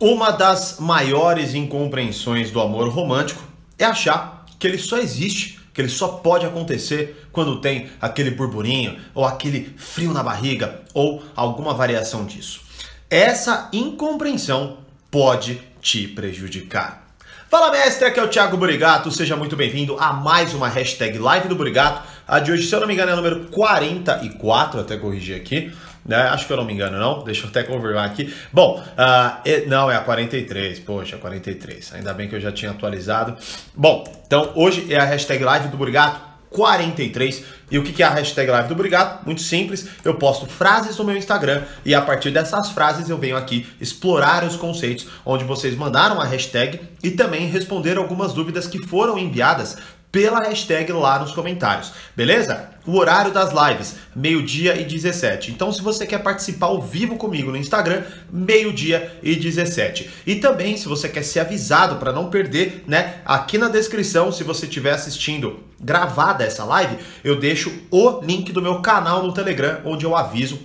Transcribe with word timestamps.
Uma 0.00 0.32
das 0.32 0.80
maiores 0.80 1.54
incompreensões 1.54 2.50
do 2.50 2.60
amor 2.60 2.88
romântico 2.88 3.40
é 3.78 3.84
achar 3.84 4.44
que 4.58 4.66
ele 4.66 4.76
só 4.76 4.98
existe, 4.98 5.60
que 5.72 5.80
ele 5.80 5.88
só 5.88 6.08
pode 6.08 6.44
acontecer 6.44 7.28
quando 7.30 7.60
tem 7.60 7.88
aquele 8.00 8.32
burburinho, 8.32 8.98
ou 9.14 9.24
aquele 9.24 9.72
frio 9.76 10.12
na 10.12 10.20
barriga, 10.20 10.82
ou 10.92 11.22
alguma 11.36 11.72
variação 11.72 12.24
disso. 12.24 12.62
Essa 13.08 13.68
incompreensão 13.72 14.78
pode 15.12 15.62
te 15.80 16.08
prejudicar. 16.08 17.04
Fala 17.48 17.70
mestre, 17.70 18.08
aqui 18.08 18.18
é 18.18 18.24
o 18.24 18.28
Thiago 18.28 18.56
Burigato, 18.56 19.12
seja 19.12 19.36
muito 19.36 19.54
bem-vindo 19.54 19.96
a 20.00 20.12
mais 20.12 20.54
uma 20.54 20.68
hashtag 20.68 21.18
Live 21.18 21.46
do 21.46 21.54
Burigato. 21.54 22.02
A 22.26 22.40
de 22.40 22.50
hoje, 22.50 22.66
se 22.66 22.74
eu 22.74 22.80
não 22.80 22.88
me 22.88 22.94
engano, 22.94 23.10
é 23.10 23.12
a 23.12 23.16
número 23.16 23.44
44, 23.44 24.80
até 24.80 24.96
corrigir 24.96 25.36
aqui. 25.36 25.72
Né? 26.04 26.16
Acho 26.16 26.46
que 26.46 26.52
eu 26.52 26.56
não 26.56 26.64
me 26.64 26.72
engano, 26.72 26.98
não. 26.98 27.24
Deixa 27.24 27.44
eu 27.44 27.48
até 27.48 27.62
confirmar 27.62 28.06
aqui. 28.06 28.32
Bom, 28.52 28.80
uh, 28.80 29.68
não, 29.68 29.90
é 29.90 29.96
a 29.96 30.00
43. 30.00 30.80
Poxa, 30.80 31.16
43. 31.16 31.94
Ainda 31.94 32.12
bem 32.12 32.28
que 32.28 32.34
eu 32.34 32.40
já 32.40 32.52
tinha 32.52 32.70
atualizado. 32.70 33.36
Bom, 33.74 34.04
então 34.26 34.52
hoje 34.54 34.92
é 34.92 34.98
a 34.98 35.04
hashtag 35.04 35.42
live 35.42 35.68
do 35.68 35.76
Burigato. 35.76 36.34
43. 36.54 37.44
E 37.68 37.78
o 37.78 37.82
que 37.82 38.00
é 38.00 38.06
a 38.06 38.10
hashtag 38.10 38.48
live 38.48 38.68
do 38.68 38.76
Burigato? 38.76 39.26
Muito 39.26 39.42
simples, 39.42 39.88
eu 40.04 40.14
posto 40.14 40.46
frases 40.46 40.96
no 40.96 41.02
meu 41.02 41.16
Instagram 41.16 41.62
e 41.84 41.92
a 41.92 42.00
partir 42.00 42.30
dessas 42.30 42.70
frases 42.70 43.10
eu 43.10 43.18
venho 43.18 43.36
aqui 43.36 43.66
explorar 43.80 44.44
os 44.44 44.54
conceitos 44.54 45.08
onde 45.26 45.42
vocês 45.42 45.74
mandaram 45.74 46.20
a 46.20 46.24
hashtag 46.24 46.80
e 47.02 47.10
também 47.10 47.48
responder 47.48 47.98
algumas 47.98 48.32
dúvidas 48.32 48.68
que 48.68 48.78
foram 48.78 49.18
enviadas 49.18 49.76
pela 50.14 50.38
hashtag 50.44 50.92
lá 50.92 51.18
nos 51.18 51.32
comentários, 51.32 51.92
beleza? 52.14 52.70
O 52.86 52.96
horário 52.98 53.32
das 53.32 53.50
lives, 53.52 53.96
meio-dia 54.14 54.80
e 54.80 54.84
17. 54.84 55.50
Então, 55.50 55.72
se 55.72 55.82
você 55.82 56.06
quer 56.06 56.18
participar 56.22 56.66
ao 56.66 56.80
vivo 56.80 57.16
comigo 57.16 57.50
no 57.50 57.56
Instagram, 57.56 58.04
meio-dia 58.32 59.18
e 59.24 59.34
17. 59.34 60.08
E 60.24 60.36
também, 60.36 60.76
se 60.76 60.86
você 60.86 61.08
quer 61.08 61.24
ser 61.24 61.40
avisado 61.40 61.96
para 61.96 62.12
não 62.12 62.30
perder, 62.30 62.84
né? 62.86 63.16
Aqui 63.24 63.58
na 63.58 63.68
descrição, 63.68 64.30
se 64.30 64.44
você 64.44 64.66
estiver 64.66 64.92
assistindo 64.92 65.64
gravada 65.80 66.44
essa 66.44 66.64
live, 66.64 66.96
eu 67.24 67.34
deixo 67.34 67.72
o 67.90 68.20
link 68.20 68.52
do 68.52 68.62
meu 68.62 68.80
canal 68.80 69.20
no 69.24 69.34
Telegram, 69.34 69.80
onde 69.84 70.06
eu 70.06 70.14
aviso 70.14 70.60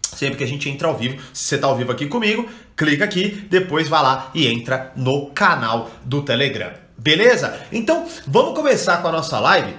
sempre 0.00 0.36
que 0.36 0.44
a 0.44 0.48
gente 0.48 0.68
entra 0.70 0.86
ao 0.86 0.96
vivo. 0.96 1.20
Se 1.34 1.42
você 1.46 1.54
está 1.56 1.66
ao 1.66 1.76
vivo 1.76 1.90
aqui 1.90 2.06
comigo, 2.06 2.48
clica 2.76 3.04
aqui, 3.04 3.48
depois 3.50 3.88
vai 3.88 4.00
lá 4.00 4.30
e 4.32 4.46
entra 4.46 4.92
no 4.94 5.26
canal 5.30 5.90
do 6.04 6.22
Telegram. 6.22 6.81
Beleza? 7.02 7.58
Então, 7.72 8.06
vamos 8.28 8.54
começar 8.54 8.98
com 8.98 9.08
a 9.08 9.12
nossa 9.12 9.40
live. 9.40 9.74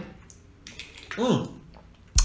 Hum, 1.17 1.47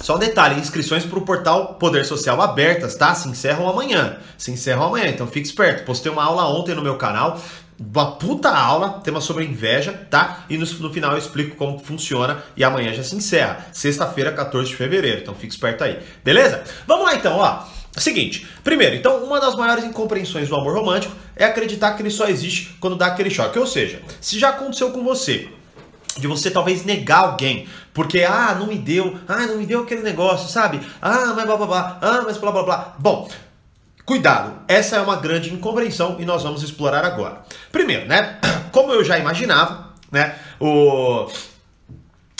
só 0.02 0.16
um 0.16 0.18
detalhe, 0.18 0.58
inscrições 0.58 1.04
para 1.04 1.18
o 1.18 1.22
portal 1.22 1.74
Poder 1.74 2.04
Social 2.04 2.42
abertas, 2.42 2.96
tá? 2.96 3.14
Se 3.14 3.28
encerram 3.28 3.68
amanhã. 3.68 4.18
Se 4.36 4.50
encerram 4.50 4.82
amanhã, 4.82 5.06
então 5.06 5.28
fique 5.28 5.46
esperto. 5.46 5.84
Postei 5.84 6.10
uma 6.10 6.24
aula 6.24 6.48
ontem 6.48 6.74
no 6.74 6.82
meu 6.82 6.96
canal, 6.96 7.40
uma 7.78 8.16
puta 8.16 8.48
aula, 8.48 9.00
tema 9.04 9.20
sobre 9.20 9.44
inveja, 9.44 9.92
tá? 10.10 10.44
E 10.50 10.58
no, 10.58 10.66
no 10.66 10.92
final 10.92 11.12
eu 11.12 11.18
explico 11.18 11.54
como 11.54 11.78
funciona 11.78 12.42
e 12.56 12.64
amanhã 12.64 12.92
já 12.92 13.04
se 13.04 13.14
encerra. 13.14 13.66
Sexta-feira, 13.72 14.32
14 14.32 14.68
de 14.68 14.74
fevereiro, 14.74 15.20
então 15.20 15.32
fique 15.32 15.52
esperto 15.52 15.84
aí. 15.84 16.00
Beleza? 16.24 16.64
Vamos 16.88 17.06
lá 17.06 17.14
então, 17.14 17.36
ó. 17.36 17.62
Seguinte, 17.98 18.46
primeiro, 18.62 18.94
então, 18.94 19.24
uma 19.24 19.40
das 19.40 19.56
maiores 19.56 19.84
incompreensões 19.84 20.48
do 20.48 20.56
amor 20.56 20.74
romântico 20.74 21.14
é 21.34 21.44
acreditar 21.44 21.92
que 21.92 22.02
ele 22.02 22.10
só 22.10 22.26
existe 22.28 22.76
quando 22.80 22.96
dá 22.96 23.06
aquele 23.06 23.30
choque. 23.30 23.58
Ou 23.58 23.66
seja, 23.66 24.00
se 24.20 24.38
já 24.38 24.50
aconteceu 24.50 24.90
com 24.90 25.02
você, 25.02 25.48
de 26.16 26.26
você 26.26 26.50
talvez 26.50 26.84
negar 26.84 27.20
alguém, 27.20 27.66
porque, 27.92 28.22
ah, 28.22 28.56
não 28.58 28.66
me 28.66 28.76
deu, 28.76 29.18
ah, 29.26 29.46
não 29.46 29.56
me 29.56 29.66
deu 29.66 29.82
aquele 29.82 30.02
negócio, 30.02 30.48
sabe? 30.48 30.80
Ah, 31.00 31.32
mas 31.34 31.46
blá 31.46 31.56
blá 31.56 31.66
blá, 31.66 31.98
ah, 32.00 32.22
mas 32.24 32.36
blá 32.38 32.50
blá 32.50 32.62
blá. 32.62 32.94
Bom, 32.98 33.28
cuidado, 34.04 34.60
essa 34.68 34.96
é 34.96 35.00
uma 35.00 35.16
grande 35.16 35.52
incompreensão 35.52 36.16
e 36.18 36.24
nós 36.24 36.42
vamos 36.42 36.62
explorar 36.62 37.04
agora. 37.04 37.42
Primeiro, 37.72 38.06
né, 38.06 38.38
como 38.72 38.92
eu 38.92 39.04
já 39.04 39.18
imaginava, 39.18 39.94
né, 40.10 40.34
o 40.60 41.28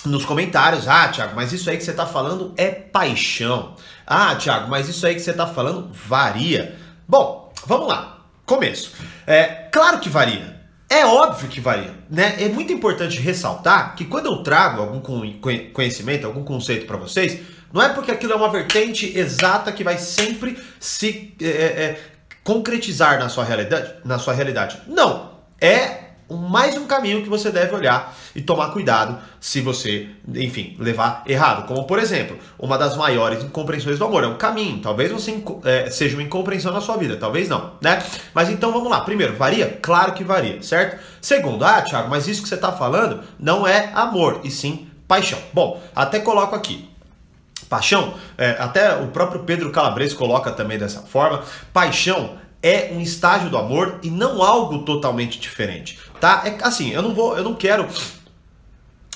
nos 0.05 0.25
comentários, 0.25 0.87
ah, 0.87 1.09
Thiago, 1.09 1.35
mas 1.35 1.53
isso 1.53 1.69
aí 1.69 1.77
que 1.77 1.85
você 1.85 1.91
está 1.91 2.07
falando 2.07 2.55
é 2.57 2.69
paixão. 2.69 3.75
Ah, 4.07 4.35
Thiago, 4.36 4.70
mas 4.70 4.89
isso 4.89 5.07
aí 5.07 5.14
que 5.14 5.20
você 5.20 5.33
está 5.33 5.47
falando 5.47 5.91
varia. 5.92 6.77
Bom, 7.07 7.53
vamos 7.67 7.89
lá. 7.89 8.19
Começo. 8.47 8.92
É, 9.27 9.45
claro 9.70 9.98
que 9.98 10.08
varia. 10.08 10.58
É 10.91 11.05
óbvio 11.05 11.48
que 11.48 11.61
varia, 11.61 11.92
né? 12.08 12.37
É 12.42 12.48
muito 12.48 12.73
importante 12.73 13.20
ressaltar 13.20 13.95
que 13.95 14.07
quando 14.07 14.27
eu 14.27 14.42
trago 14.42 14.81
algum 14.81 15.03
conhecimento, 15.70 16.27
algum 16.27 16.42
conceito 16.42 16.87
para 16.87 16.97
vocês, 16.97 17.41
não 17.70 17.83
é 17.83 17.91
porque 17.91 18.11
aquilo 18.11 18.33
é 18.33 18.37
uma 18.37 18.48
vertente 18.48 19.19
exata 19.19 19.70
que 19.70 19.85
vai 19.85 19.98
sempre 19.98 20.58
se 20.81 21.35
é, 21.42 21.47
é, 21.47 22.01
concretizar 22.42 23.19
na 23.19 23.29
sua 23.29 23.45
realidade, 23.45 23.97
na 24.03 24.19
sua 24.19 24.33
realidade. 24.33 24.81
Não, 24.87 25.33
é 25.61 26.08
mais 26.36 26.77
um 26.77 26.86
caminho 26.86 27.22
que 27.22 27.28
você 27.28 27.50
deve 27.50 27.74
olhar 27.74 28.14
e 28.34 28.42
tomar 28.42 28.70
cuidado 28.70 29.18
se 29.40 29.61
você, 29.61 30.08
enfim, 30.34 30.77
levar 30.78 31.22
errado. 31.27 31.66
Como, 31.66 31.84
por 31.84 31.98
exemplo, 31.98 32.36
uma 32.58 32.77
das 32.77 32.96
maiores 32.96 33.42
incompreensões 33.42 33.98
do 33.98 34.05
amor 34.05 34.24
é 34.24 34.27
um 34.27 34.36
caminho. 34.36 34.80
Talvez 34.80 35.11
você 35.11 35.42
é, 35.64 35.89
seja 35.90 36.16
uma 36.16 36.22
incompreensão 36.22 36.72
na 36.72 36.80
sua 36.80 36.96
vida, 36.96 37.16
talvez 37.16 37.48
não, 37.48 37.72
né? 37.80 38.02
Mas 38.34 38.50
então 38.50 38.72
vamos 38.72 38.90
lá. 38.90 39.00
Primeiro, 39.00 39.36
varia? 39.36 39.78
Claro 39.80 40.12
que 40.12 40.22
varia, 40.22 40.62
certo? 40.62 41.02
Segundo, 41.20 41.64
ah, 41.64 41.80
Thiago, 41.83 42.11
mas 42.11 42.28
isso 42.28 42.42
que 42.42 42.48
você 42.48 42.56
está 42.56 42.72
falando 42.72 43.22
não 43.39 43.66
é 43.66 43.90
amor, 43.95 44.40
e 44.45 44.50
sim 44.50 44.89
paixão. 45.06 45.39
Bom, 45.52 45.83
até 45.96 46.20
coloco 46.20 46.55
aqui. 46.55 46.89
Paixão, 47.68 48.14
é, 48.36 48.56
até 48.58 48.95
o 48.96 49.08
próprio 49.08 49.42
Pedro 49.45 49.70
Calabres 49.70 50.14
coloca 50.14 50.50
também 50.50 50.78
dessa 50.78 51.02
forma. 51.02 51.42
Paixão 51.72 52.39
é 52.62 52.90
um 52.92 53.00
estágio 53.00 53.50
do 53.50 53.56
amor 53.56 54.00
e 54.02 54.10
não 54.10 54.42
algo 54.42 54.80
totalmente 54.80 55.39
diferente, 55.39 55.98
tá? 56.20 56.42
É 56.45 56.58
assim, 56.62 56.90
eu 56.90 57.02
não 57.02 57.14
vou, 57.14 57.36
eu 57.36 57.45
não 57.45 57.55
quero 57.55 57.89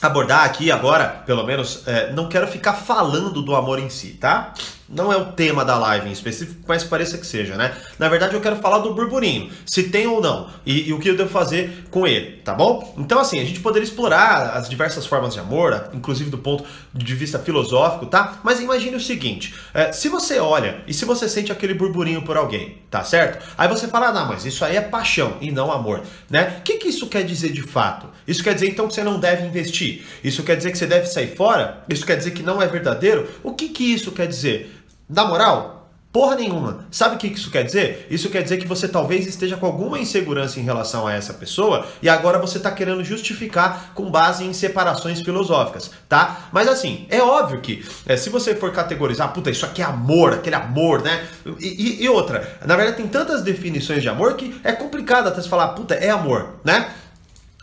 abordar 0.00 0.44
aqui 0.44 0.70
agora, 0.70 1.22
pelo 1.24 1.44
menos, 1.44 1.86
é, 1.86 2.12
não 2.12 2.28
quero 2.28 2.46
ficar 2.48 2.72
falando 2.72 3.40
do 3.40 3.54
amor 3.54 3.78
em 3.78 3.88
si, 3.88 4.14
tá? 4.14 4.52
Não 4.92 5.10
é 5.10 5.16
o 5.16 5.32
tema 5.32 5.64
da 5.64 5.78
live 5.78 6.10
em 6.10 6.12
específico, 6.12 6.60
mas 6.69 6.84
pareça 6.84 7.16
que 7.16 7.26
seja, 7.26 7.56
né? 7.56 7.75
Na 7.98 8.10
verdade, 8.10 8.34
eu 8.34 8.42
quero 8.42 8.56
falar 8.56 8.78
do 8.78 8.92
burburinho, 8.92 9.50
se 9.64 9.84
tem 9.84 10.06
ou 10.06 10.20
não, 10.20 10.50
e, 10.66 10.88
e, 10.88 10.92
o 10.92 10.98
que 10.98 11.08
eu 11.08 11.16
devo 11.16 11.30
fazer 11.30 11.86
com 11.91 12.06
ele, 12.06 12.42
tá 12.44 12.53
bom? 12.53 12.94
Então, 12.98 13.19
assim, 13.19 13.41
a 13.41 13.44
gente 13.44 13.60
poderia 13.60 13.88
explorar 13.88 14.50
as 14.54 14.69
diversas 14.69 15.06
formas 15.06 15.32
de 15.32 15.41
amor, 15.41 15.88
inclusive 15.94 16.28
do 16.28 16.36
ponto 16.36 16.64
de 16.92 17.14
vista 17.14 17.38
filosófico, 17.38 18.04
tá? 18.04 18.41
Mas 18.44 18.60
imagine 18.60 18.94
o 18.94 19.00
seguinte: 19.00 19.54
é, 19.72 19.92
se 19.92 20.10
você 20.10 20.38
olha 20.38 20.82
e 20.86 20.92
se 20.92 21.06
você 21.06 21.26
sente 21.26 21.50
aquele 21.50 21.72
burburinho 21.72 22.20
por 22.20 22.36
alguém, 22.36 22.76
tá 22.91 23.03
certo? 23.03 23.42
Aí 23.56 23.69
você 23.69 23.88
fala, 23.88 24.09
ah, 24.09 24.12
não, 24.12 24.28
mas 24.28 24.44
isso 24.44 24.62
aí 24.62 24.76
é 24.76 24.80
paixão 24.82 25.38
e 25.41 25.50
não 25.50 25.72
amor, 25.72 26.03
né? 26.28 26.56
O 26.59 26.62
que, 26.62 26.76
que 26.76 26.88
isso 26.88 27.06
quer 27.06 27.24
dizer 27.24 27.50
de 27.53 27.62
fato? 27.62 28.06
Isso 28.28 28.44
quer 28.44 28.53
dizer 28.53 28.69
então 28.69 28.86
que 28.86 28.94
você 28.94 29.03
não 29.03 29.19
deve 29.19 29.47
investir? 29.47 30.04
Isso 30.22 30.42
quer 30.42 30.56
dizer 30.56 30.70
que 30.70 30.76
você 30.76 30.86
deve 30.86 31.06
sair 31.06 31.34
fora? 31.34 31.82
Isso 31.88 32.04
quer 32.04 32.16
dizer 32.16 32.32
que 32.32 32.42
não 32.42 32.60
é 32.60 32.66
verdadeiro? 32.66 33.26
O 33.42 33.54
que, 33.54 33.70
que 33.70 33.84
isso 33.84 34.12
quer 34.12 34.26
dizer? 34.26 34.81
Na 35.08 35.24
moral, 35.24 35.82
porra 36.12 36.36
nenhuma. 36.36 36.84
Sabe 36.90 37.16
o 37.16 37.18
que 37.18 37.26
isso 37.26 37.50
quer 37.50 37.64
dizer? 37.64 38.06
Isso 38.10 38.28
quer 38.28 38.42
dizer 38.42 38.58
que 38.58 38.66
você 38.66 38.86
talvez 38.86 39.26
esteja 39.26 39.56
com 39.56 39.64
alguma 39.64 39.98
insegurança 39.98 40.60
em 40.60 40.62
relação 40.62 41.06
a 41.06 41.14
essa 41.14 41.32
pessoa 41.32 41.86
e 42.02 42.08
agora 42.08 42.38
você 42.38 42.58
está 42.58 42.70
querendo 42.70 43.02
justificar 43.02 43.92
com 43.94 44.10
base 44.10 44.44
em 44.44 44.52
separações 44.52 45.22
filosóficas, 45.22 45.91
tá? 46.08 46.48
Mas 46.52 46.68
assim, 46.68 47.06
é 47.08 47.22
óbvio 47.22 47.62
que 47.62 47.84
é, 48.06 48.16
se 48.16 48.28
você 48.28 48.54
for 48.54 48.70
categorizar, 48.72 49.32
puta, 49.32 49.50
isso 49.50 49.64
aqui 49.64 49.80
é 49.80 49.86
amor, 49.86 50.34
aquele 50.34 50.56
amor, 50.56 51.02
né? 51.02 51.26
E, 51.58 51.66
e, 51.66 52.04
e 52.04 52.08
outra, 52.10 52.58
na 52.66 52.76
verdade 52.76 52.98
tem 52.98 53.08
tantas 53.08 53.42
definições 53.42 54.02
de 54.02 54.08
amor 54.10 54.34
que 54.34 54.60
é 54.62 54.72
complicado 54.72 55.28
até 55.28 55.41
se 55.41 55.48
falar, 55.48 55.68
puta, 55.68 55.94
é 55.94 56.10
amor, 56.10 56.56
né? 56.62 56.92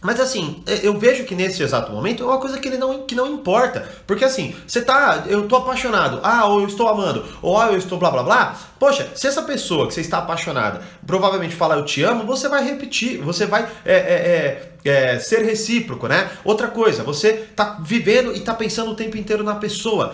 Mas 0.01 0.19
assim, 0.19 0.63
eu 0.81 0.97
vejo 0.97 1.25
que 1.25 1.35
nesse 1.35 1.61
exato 1.61 1.91
momento 1.91 2.23
é 2.23 2.25
uma 2.25 2.39
coisa 2.39 2.57
que, 2.57 2.67
ele 2.67 2.77
não, 2.77 3.03
que 3.03 3.15
não 3.15 3.27
importa. 3.27 3.87
Porque 4.07 4.23
assim, 4.23 4.55
você 4.65 4.81
tá. 4.81 5.25
Eu 5.27 5.47
tô 5.47 5.57
apaixonado, 5.57 6.19
ah, 6.23 6.45
ou 6.45 6.61
eu 6.61 6.67
estou 6.67 6.87
amando, 6.87 7.25
ou 7.41 7.57
ah, 7.57 7.67
eu 7.71 7.77
estou 7.77 7.97
blá 7.97 8.09
blá 8.09 8.23
blá. 8.23 8.55
Poxa, 8.79 9.09
se 9.13 9.27
essa 9.27 9.41
pessoa 9.41 9.87
que 9.87 9.93
você 9.93 10.01
está 10.01 10.19
apaixonada 10.19 10.81
provavelmente 11.05 11.55
falar 11.55 11.75
eu 11.75 11.85
te 11.85 12.01
amo, 12.01 12.23
você 12.25 12.47
vai 12.47 12.63
repetir, 12.63 13.17
você 13.17 13.45
vai 13.45 13.69
é, 13.85 13.93
é, 13.93 14.71
é, 14.85 15.15
é, 15.15 15.19
ser 15.19 15.43
recíproco, 15.43 16.07
né? 16.07 16.29
Outra 16.45 16.69
coisa, 16.69 17.03
você 17.03 17.33
tá 17.33 17.77
vivendo 17.81 18.33
e 18.33 18.39
tá 18.39 18.53
pensando 18.53 18.91
o 18.91 18.95
tempo 18.95 19.17
inteiro 19.17 19.43
na 19.43 19.55
pessoa. 19.55 20.13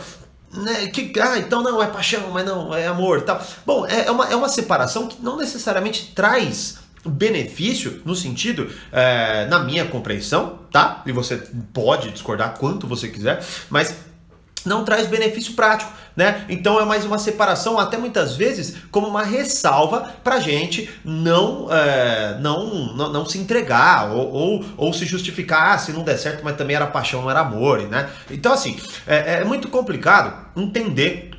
Né, 0.52 0.88
que, 0.88 1.12
ah, 1.20 1.38
então 1.38 1.62
não, 1.62 1.84
é 1.84 1.88
paixão, 1.88 2.32
mas 2.32 2.46
não, 2.46 2.74
é 2.74 2.88
amor 2.88 3.24
tal. 3.24 3.42
Bom, 3.66 3.86
é, 3.86 4.06
é, 4.06 4.12
uma, 4.12 4.26
é 4.30 4.36
uma 4.36 4.48
separação 4.48 5.06
que 5.08 5.22
não 5.22 5.36
necessariamente 5.36 6.14
traz 6.16 6.78
benefício 7.06 8.02
no 8.06 8.16
sentido, 8.16 8.70
é, 8.92 9.46
na 9.48 9.60
minha 9.60 9.86
compreensão, 9.86 10.60
tá? 10.72 11.02
E 11.06 11.12
você 11.12 11.38
pode 11.74 12.12
discordar 12.12 12.58
quanto 12.58 12.88
você 12.88 13.08
quiser, 13.08 13.44
mas 13.70 13.96
não 14.66 14.84
traz 14.84 15.08
benefício 15.08 15.54
prático, 15.54 15.92
né? 16.16 16.46
Então 16.50 16.80
é 16.80 16.86
mais 16.86 17.06
uma 17.06 17.20
separação, 17.20 17.80
até 17.80 17.98
muitas 17.98 18.36
vezes 18.36 18.78
como 18.90 19.08
uma 19.08 19.24
ressalva 19.24 20.16
para 20.24 20.40
gente 20.40 20.90
não, 21.04 21.72
é, 21.72 22.38
não, 22.40 22.96
não, 22.96 23.14
não 23.14 23.26
se 23.26 23.38
entregar 23.38 24.12
ou, 24.12 24.32
ou, 24.32 24.66
ou, 24.76 24.94
se 24.94 25.06
justificar, 25.06 25.74
ah, 25.74 25.78
se 25.78 25.92
não 25.92 26.04
der 26.04 26.18
certo, 26.18 26.44
mas 26.44 26.58
também 26.58 26.76
era 26.76 26.88
paixão, 26.88 27.22
não 27.22 27.30
era 27.30 27.42
amor, 27.42 27.82
né? 27.82 28.10
Então 28.32 28.52
assim 28.52 28.80
é, 29.06 29.36
é 29.36 29.44
muito 29.44 29.68
complicado 29.68 30.34
entender 30.56 31.35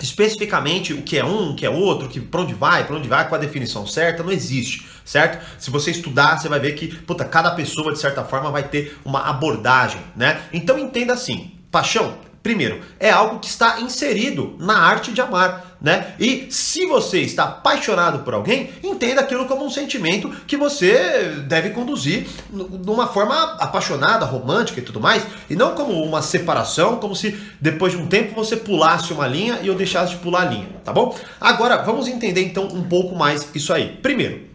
especificamente 0.00 0.92
o 0.92 1.02
que 1.02 1.18
é 1.18 1.24
um, 1.24 1.50
o 1.50 1.56
que 1.56 1.66
é 1.66 1.70
outro, 1.70 2.08
que 2.08 2.20
para 2.20 2.40
onde 2.40 2.54
vai, 2.54 2.84
para 2.86 2.96
onde 2.96 3.08
vai, 3.08 3.28
com 3.28 3.34
a 3.34 3.38
definição 3.38 3.86
certa, 3.86 4.22
não 4.22 4.30
existe, 4.30 4.86
certo? 5.04 5.44
Se 5.58 5.70
você 5.70 5.90
estudar, 5.90 6.38
você 6.38 6.48
vai 6.48 6.60
ver 6.60 6.72
que, 6.72 6.88
puta, 6.88 7.24
cada 7.24 7.50
pessoa 7.52 7.92
de 7.92 7.98
certa 7.98 8.24
forma 8.24 8.50
vai 8.50 8.62
ter 8.62 8.96
uma 9.04 9.28
abordagem, 9.28 10.00
né? 10.14 10.42
Então 10.52 10.78
entenda 10.78 11.12
assim, 11.12 11.52
paixão 11.70 12.27
Primeiro, 12.42 12.80
é 13.00 13.10
algo 13.10 13.40
que 13.40 13.48
está 13.48 13.80
inserido 13.80 14.56
na 14.58 14.78
arte 14.78 15.12
de 15.12 15.20
amar, 15.20 15.76
né? 15.80 16.14
E 16.18 16.46
se 16.50 16.86
você 16.86 17.20
está 17.20 17.44
apaixonado 17.44 18.20
por 18.20 18.32
alguém, 18.32 18.70
entenda 18.82 19.20
aquilo 19.20 19.46
como 19.46 19.64
um 19.64 19.70
sentimento 19.70 20.30
que 20.46 20.56
você 20.56 21.42
deve 21.46 21.70
conduzir 21.70 22.26
de 22.50 22.90
uma 22.90 23.08
forma 23.08 23.56
apaixonada, 23.58 24.24
romântica 24.24 24.80
e 24.80 24.82
tudo 24.82 25.00
mais, 25.00 25.26
e 25.50 25.56
não 25.56 25.74
como 25.74 25.92
uma 26.02 26.22
separação, 26.22 26.96
como 26.96 27.14
se 27.14 27.38
depois 27.60 27.92
de 27.92 27.98
um 27.98 28.06
tempo 28.06 28.34
você 28.34 28.56
pulasse 28.56 29.12
uma 29.12 29.26
linha 29.26 29.58
e 29.62 29.66
eu 29.66 29.74
deixasse 29.74 30.12
de 30.12 30.18
pular 30.18 30.42
a 30.42 30.50
linha, 30.50 30.68
tá 30.84 30.92
bom? 30.92 31.16
Agora, 31.40 31.78
vamos 31.78 32.08
entender 32.08 32.44
então 32.44 32.64
um 32.64 32.84
pouco 32.84 33.14
mais 33.14 33.48
isso 33.54 33.72
aí. 33.72 33.98
Primeiro, 34.00 34.48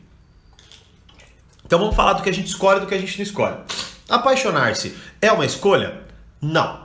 então 1.65 1.79
vamos 1.79 1.95
falar 1.95 2.13
do 2.13 2.23
que 2.23 2.29
a 2.29 2.33
gente 2.33 2.47
escolhe 2.47 2.77
e 2.77 2.81
do 2.81 2.87
que 2.87 2.95
a 2.95 2.99
gente 2.99 3.17
não 3.17 3.23
escolhe. 3.23 3.57
Apaixonar-se 4.09 4.95
é 5.21 5.31
uma 5.31 5.45
escolha? 5.45 6.01
Não. 6.41 6.82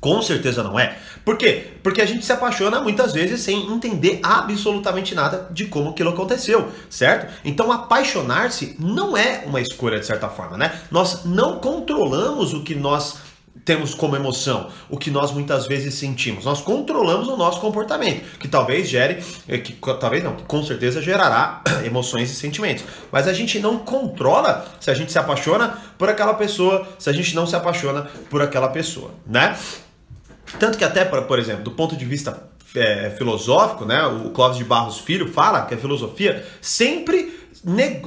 Com 0.00 0.22
certeza 0.22 0.62
não 0.62 0.80
é. 0.80 0.96
Por 1.24 1.36
quê? 1.36 1.72
Porque 1.82 2.00
a 2.00 2.06
gente 2.06 2.24
se 2.24 2.32
apaixona 2.32 2.80
muitas 2.80 3.12
vezes 3.12 3.40
sem 3.40 3.70
entender 3.70 4.20
absolutamente 4.22 5.14
nada 5.14 5.48
de 5.50 5.66
como 5.66 5.90
aquilo 5.90 6.10
aconteceu, 6.10 6.72
certo? 6.88 7.30
Então 7.44 7.70
apaixonar-se 7.70 8.76
não 8.78 9.14
é 9.14 9.42
uma 9.44 9.60
escolha 9.60 10.00
de 10.00 10.06
certa 10.06 10.28
forma, 10.28 10.56
né? 10.56 10.80
Nós 10.90 11.26
não 11.26 11.58
controlamos 11.58 12.54
o 12.54 12.62
que 12.62 12.74
nós 12.74 13.18
temos 13.64 13.94
como 13.94 14.16
emoção, 14.16 14.70
o 14.88 14.96
que 14.96 15.10
nós 15.10 15.32
muitas 15.32 15.66
vezes 15.66 15.94
sentimos. 15.94 16.44
Nós 16.44 16.60
controlamos 16.60 17.28
o 17.28 17.36
nosso 17.36 17.60
comportamento, 17.60 18.38
que 18.38 18.48
talvez 18.48 18.88
gere, 18.88 19.22
eh, 19.46 19.58
que 19.58 19.72
talvez 20.00 20.24
não, 20.24 20.34
que 20.34 20.44
com 20.44 20.62
certeza 20.62 21.02
gerará 21.02 21.62
emoções 21.84 22.30
e 22.30 22.34
sentimentos. 22.34 22.84
Mas 23.12 23.28
a 23.28 23.32
gente 23.32 23.58
não 23.58 23.78
controla 23.78 24.66
se 24.80 24.90
a 24.90 24.94
gente 24.94 25.12
se 25.12 25.18
apaixona 25.18 25.78
por 25.98 26.08
aquela 26.08 26.34
pessoa, 26.34 26.88
se 26.98 27.10
a 27.10 27.12
gente 27.12 27.34
não 27.34 27.46
se 27.46 27.54
apaixona 27.54 28.08
por 28.30 28.40
aquela 28.40 28.68
pessoa, 28.68 29.10
né? 29.26 29.56
Tanto 30.58 30.76
que 30.76 30.84
até, 30.84 31.04
por 31.04 31.38
exemplo, 31.38 31.62
do 31.62 31.70
ponto 31.70 31.96
de 31.96 32.04
vista 32.04 32.50
é, 32.74 33.10
filosófico, 33.10 33.84
né, 33.84 34.04
o 34.06 34.30
Clóvis 34.30 34.58
de 34.58 34.64
Barros 34.64 34.98
Filho 34.98 35.32
fala 35.32 35.66
que 35.66 35.74
a 35.74 35.78
filosofia 35.78 36.46
sempre 36.60 37.38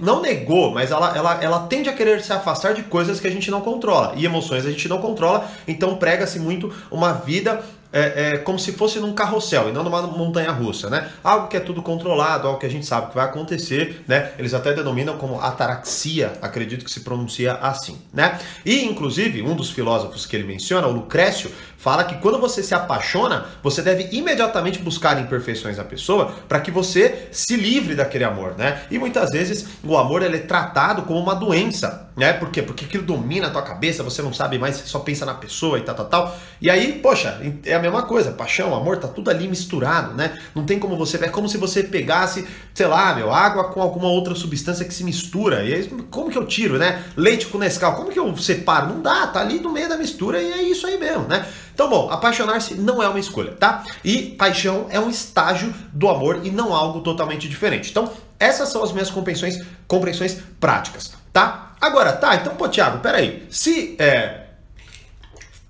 não 0.02 0.22
negou, 0.22 0.72
mas 0.72 0.90
ela, 0.90 1.16
ela, 1.16 1.44
ela 1.44 1.60
tende 1.68 1.88
a 1.88 1.94
querer 1.94 2.22
se 2.22 2.34
afastar 2.34 2.74
de 2.74 2.84
coisas 2.84 3.20
que 3.20 3.28
a 3.28 3.32
gente 3.32 3.52
não 3.52 3.62
controla. 3.62 4.14
E 4.16 4.26
emoções 4.26 4.66
a 4.66 4.72
gente 4.72 4.88
não 4.88 5.00
controla, 5.00 5.48
então 5.68 5.96
prega-se 5.96 6.40
muito 6.40 6.74
uma 6.90 7.14
vida 7.14 7.64
é, 7.94 8.00
é, 8.34 8.38
como 8.40 8.58
se 8.58 8.72
fosse 8.72 9.00
num 9.00 9.14
carrossel 9.14 9.70
e 9.70 9.72
não 9.72 9.84
numa 9.84 10.02
montanha 10.02 10.52
russa, 10.52 10.90
né? 10.90 11.12
Algo 11.24 11.48
que 11.48 11.56
é 11.56 11.60
tudo 11.60 11.84
controlado, 11.84 12.48
algo 12.48 12.60
que 12.60 12.66
a 12.66 12.70
gente 12.70 12.88
sabe 12.88 13.10
que 13.10 13.16
vai 13.16 13.26
acontecer, 13.26 14.04
né? 14.08 14.32
Eles 14.40 14.56
até 14.56 14.74
denominam 14.74 15.16
como 15.18 15.40
ataraxia, 15.40 16.34
acredito 16.42 16.84
que 16.84 16.90
se 16.90 17.02
pronuncia 17.02 17.54
assim, 17.54 18.02
né? 18.12 18.40
E 18.66 18.84
inclusive 18.84 19.44
um 19.44 19.56
dos 19.56 19.70
filósofos 19.70 20.26
que 20.26 20.36
ele 20.36 20.46
menciona, 20.46 20.88
o 20.88 20.92
Lucrécio, 20.92 21.52
fala 21.84 22.06
que 22.06 22.16
quando 22.16 22.40
você 22.40 22.64
se 22.64 22.74
apaixona, 22.74 23.46
você 23.62 23.82
deve 23.82 24.08
imediatamente 24.14 24.80
buscar 24.80 25.20
imperfeições 25.20 25.76
na 25.76 25.84
pessoa 25.84 26.34
para 26.48 26.62
que 26.62 26.72
você 26.72 27.28
se 27.30 27.58
livre 27.58 27.94
daquele 27.94 28.24
amor, 28.24 28.56
né? 28.58 28.84
E 28.90 28.98
muitas 28.98 29.32
vezes 29.32 29.68
o 29.84 29.98
amor 29.98 30.24
ele 30.24 30.38
é 30.38 30.40
tratado 30.40 31.02
como 31.02 31.20
uma 31.20 31.36
doença, 31.36 32.10
né? 32.16 32.32
Por 32.32 32.50
quê? 32.52 32.62
Porque 32.62 32.86
aquilo 32.86 33.04
domina 33.04 33.48
a 33.48 33.50
tua 33.50 33.64
cabeça, 33.64 34.02
você 34.02 34.22
não 34.22 34.32
sabe 34.32 34.58
mais, 34.58 34.78
você 34.78 34.86
só 34.86 35.00
pensa 35.00 35.26
na 35.26 35.34
pessoa 35.34 35.78
e 35.78 35.82
tal, 35.82 35.94
tal, 35.94 36.06
tal. 36.06 36.38
E 36.62 36.70
aí, 36.70 37.00
poxa, 37.00 37.38
é 37.66 37.78
mesma 37.78 38.04
coisa, 38.04 38.32
paixão, 38.32 38.74
amor, 38.74 38.96
tá 38.98 39.10
tudo 39.10 39.30
ali 39.30 39.46
misturado, 39.46 40.14
né? 40.14 40.40
Não 40.56 40.64
tem 40.64 40.80
como 40.80 40.96
você, 40.96 41.18
é 41.18 41.28
como 41.28 41.50
se 41.50 41.58
você 41.58 41.84
pegasse, 41.84 42.48
sei 42.74 42.88
lá, 42.88 43.14
meu, 43.14 43.30
água 43.30 43.66
com 43.66 43.82
alguma 43.82 44.08
outra 44.08 44.34
substância 44.36 44.86
que 44.86 44.94
se 44.94 45.04
mistura. 45.04 45.66
E 45.66 45.74
aí, 45.74 45.88
como 46.10 46.32
que 46.32 46.38
eu 46.38 46.46
tiro, 46.46 46.78
né? 46.78 47.04
Leite 47.18 47.48
com 47.48 47.58
Nescau, 47.58 47.94
como 47.98 48.10
que 48.10 48.20
eu 48.20 48.38
separo? 48.38 48.88
Não 48.88 49.02
dá, 49.02 49.28
tá 49.28 49.42
ali 49.42 49.60
no 49.60 49.70
meio 49.70 49.90
da 49.90 49.98
mistura 49.98 50.42
e 50.42 50.50
é 50.50 50.64
isso 50.64 50.88
aí 50.88 50.98
mesmo, 50.98 51.28
né? 51.28 51.46
Então, 51.74 51.90
bom, 51.90 52.10
apaixonar-se 52.10 52.76
não 52.76 53.02
é 53.02 53.08
uma 53.08 53.20
escolha, 53.20 53.54
tá? 53.54 53.84
E 54.04 54.36
paixão 54.38 54.86
é 54.90 55.00
um 55.00 55.10
estágio 55.10 55.74
do 55.92 56.08
amor 56.08 56.42
e 56.44 56.52
não 56.52 56.74
algo 56.74 57.02
totalmente 57.02 57.50
diferente. 57.50 57.90
Então, 57.90 58.12
essas 58.40 58.70
são 58.70 58.84
as 58.84 58.92
minhas 58.92 59.10
compreensões, 59.10 59.60
compreensões 59.88 60.38
práticas, 60.60 61.14
tá? 61.32 61.74
Agora, 61.82 62.14
tá, 62.14 62.36
então, 62.36 62.56
pô, 62.56 62.70
Thiago, 62.70 63.00
peraí. 63.00 63.46
Se 63.50 63.96
é, 64.00 64.44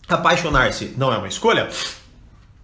apaixonar-se 0.08 0.94
não 0.98 1.12
é 1.12 1.18
uma 1.18 1.28
escolha, 1.28 1.70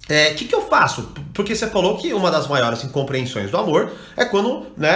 o 0.10 0.14
é, 0.14 0.34
que, 0.34 0.46
que 0.46 0.56
eu 0.56 0.68
faço? 0.68 1.14
Porque 1.34 1.56
você 1.56 1.68
falou 1.68 1.96
que 1.98 2.12
uma 2.14 2.32
das 2.32 2.48
maiores 2.48 2.84
incompreensões 2.84 3.52
do 3.52 3.58
amor 3.58 3.92
é 4.18 4.26
quando, 4.26 4.66
né, 4.76 4.92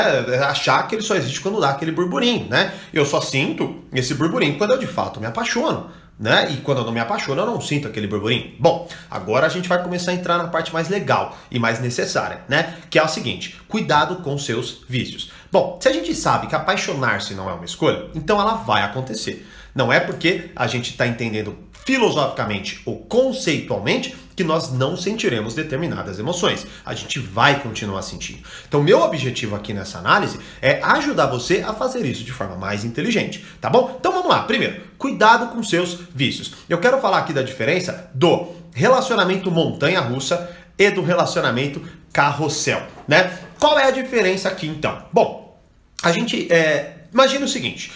achar 0.47 0.87
que 0.87 0.95
ele 0.95 1.03
só 1.03 1.15
existe 1.15 1.39
quando 1.39 1.61
dá 1.61 1.69
aquele 1.69 1.91
burburinho, 1.91 2.49
né? 2.49 2.73
Eu 2.91 3.05
só 3.05 3.21
sinto 3.21 3.83
esse 3.93 4.15
burburinho 4.15 4.57
quando 4.57 4.71
eu 4.71 4.79
de 4.79 4.87
fato 4.87 5.19
me 5.19 5.27
apaixono, 5.27 5.91
né? 6.19 6.51
E 6.51 6.57
quando 6.57 6.79
eu 6.79 6.85
não 6.85 6.91
me 6.91 6.99
apaixono, 6.99 7.41
eu 7.41 7.45
não 7.45 7.59
sinto 7.59 7.87
aquele 7.87 8.07
burburinho. 8.07 8.53
Bom, 8.59 8.87
agora 9.09 9.45
a 9.45 9.49
gente 9.49 9.67
vai 9.67 9.81
começar 9.81 10.11
a 10.11 10.13
entrar 10.13 10.37
na 10.37 10.47
parte 10.47 10.73
mais 10.73 10.89
legal 10.89 11.37
e 11.49 11.59
mais 11.59 11.79
necessária, 11.79 12.41
né? 12.47 12.75
Que 12.89 12.99
é 12.99 13.03
o 13.03 13.07
seguinte: 13.07 13.59
cuidado 13.67 14.17
com 14.17 14.37
seus 14.37 14.83
vícios. 14.87 15.31
Bom, 15.51 15.77
se 15.81 15.87
a 15.87 15.93
gente 15.93 16.13
sabe 16.15 16.47
que 16.47 16.55
apaixonar-se 16.55 17.33
não 17.33 17.49
é 17.49 17.53
uma 17.53 17.65
escolha, 17.65 18.05
então 18.15 18.39
ela 18.39 18.55
vai 18.55 18.83
acontecer. 18.83 19.47
Não 19.75 19.91
é 19.91 19.99
porque 19.99 20.51
a 20.55 20.67
gente 20.67 20.91
está 20.91 21.07
entendendo 21.07 21.57
filosoficamente 21.85 22.81
ou 22.85 22.99
conceitualmente 22.99 24.15
que 24.35 24.43
nós 24.43 24.71
não 24.71 24.97
sentiremos 24.97 25.53
determinadas 25.53 26.17
emoções. 26.17 26.65
A 26.85 26.93
gente 26.93 27.19
vai 27.19 27.59
continuar 27.61 28.01
sentindo. 28.01 28.39
Então, 28.67 28.81
meu 28.81 29.01
objetivo 29.01 29.55
aqui 29.55 29.73
nessa 29.73 29.99
análise 29.99 30.39
é 30.61 30.81
ajudar 30.81 31.27
você 31.27 31.63
a 31.65 31.73
fazer 31.73 32.05
isso 32.05 32.23
de 32.23 32.31
forma 32.31 32.55
mais 32.55 32.83
inteligente, 32.83 33.45
tá 33.61 33.69
bom? 33.69 33.95
Então 33.99 34.11
vamos 34.11 34.29
lá. 34.29 34.43
Primeiro, 34.43 34.81
cuidado 34.97 35.53
com 35.53 35.61
seus 35.61 35.99
vícios. 36.13 36.53
Eu 36.67 36.79
quero 36.79 36.99
falar 36.99 37.19
aqui 37.19 37.33
da 37.33 37.43
diferença 37.43 38.09
do 38.13 38.53
relacionamento 38.73 39.51
montanha-russa 39.51 40.49
e 40.77 40.89
do 40.89 41.03
relacionamento 41.03 41.81
carrossel, 42.11 42.81
né? 43.07 43.37
Qual 43.59 43.77
é 43.77 43.85
a 43.85 43.91
diferença 43.91 44.49
aqui 44.49 44.67
então? 44.67 45.05
Bom, 45.11 45.59
a 46.01 46.11
gente 46.11 46.51
é, 46.51 47.05
imagina 47.13 47.45
o 47.45 47.47
seguinte: 47.47 47.91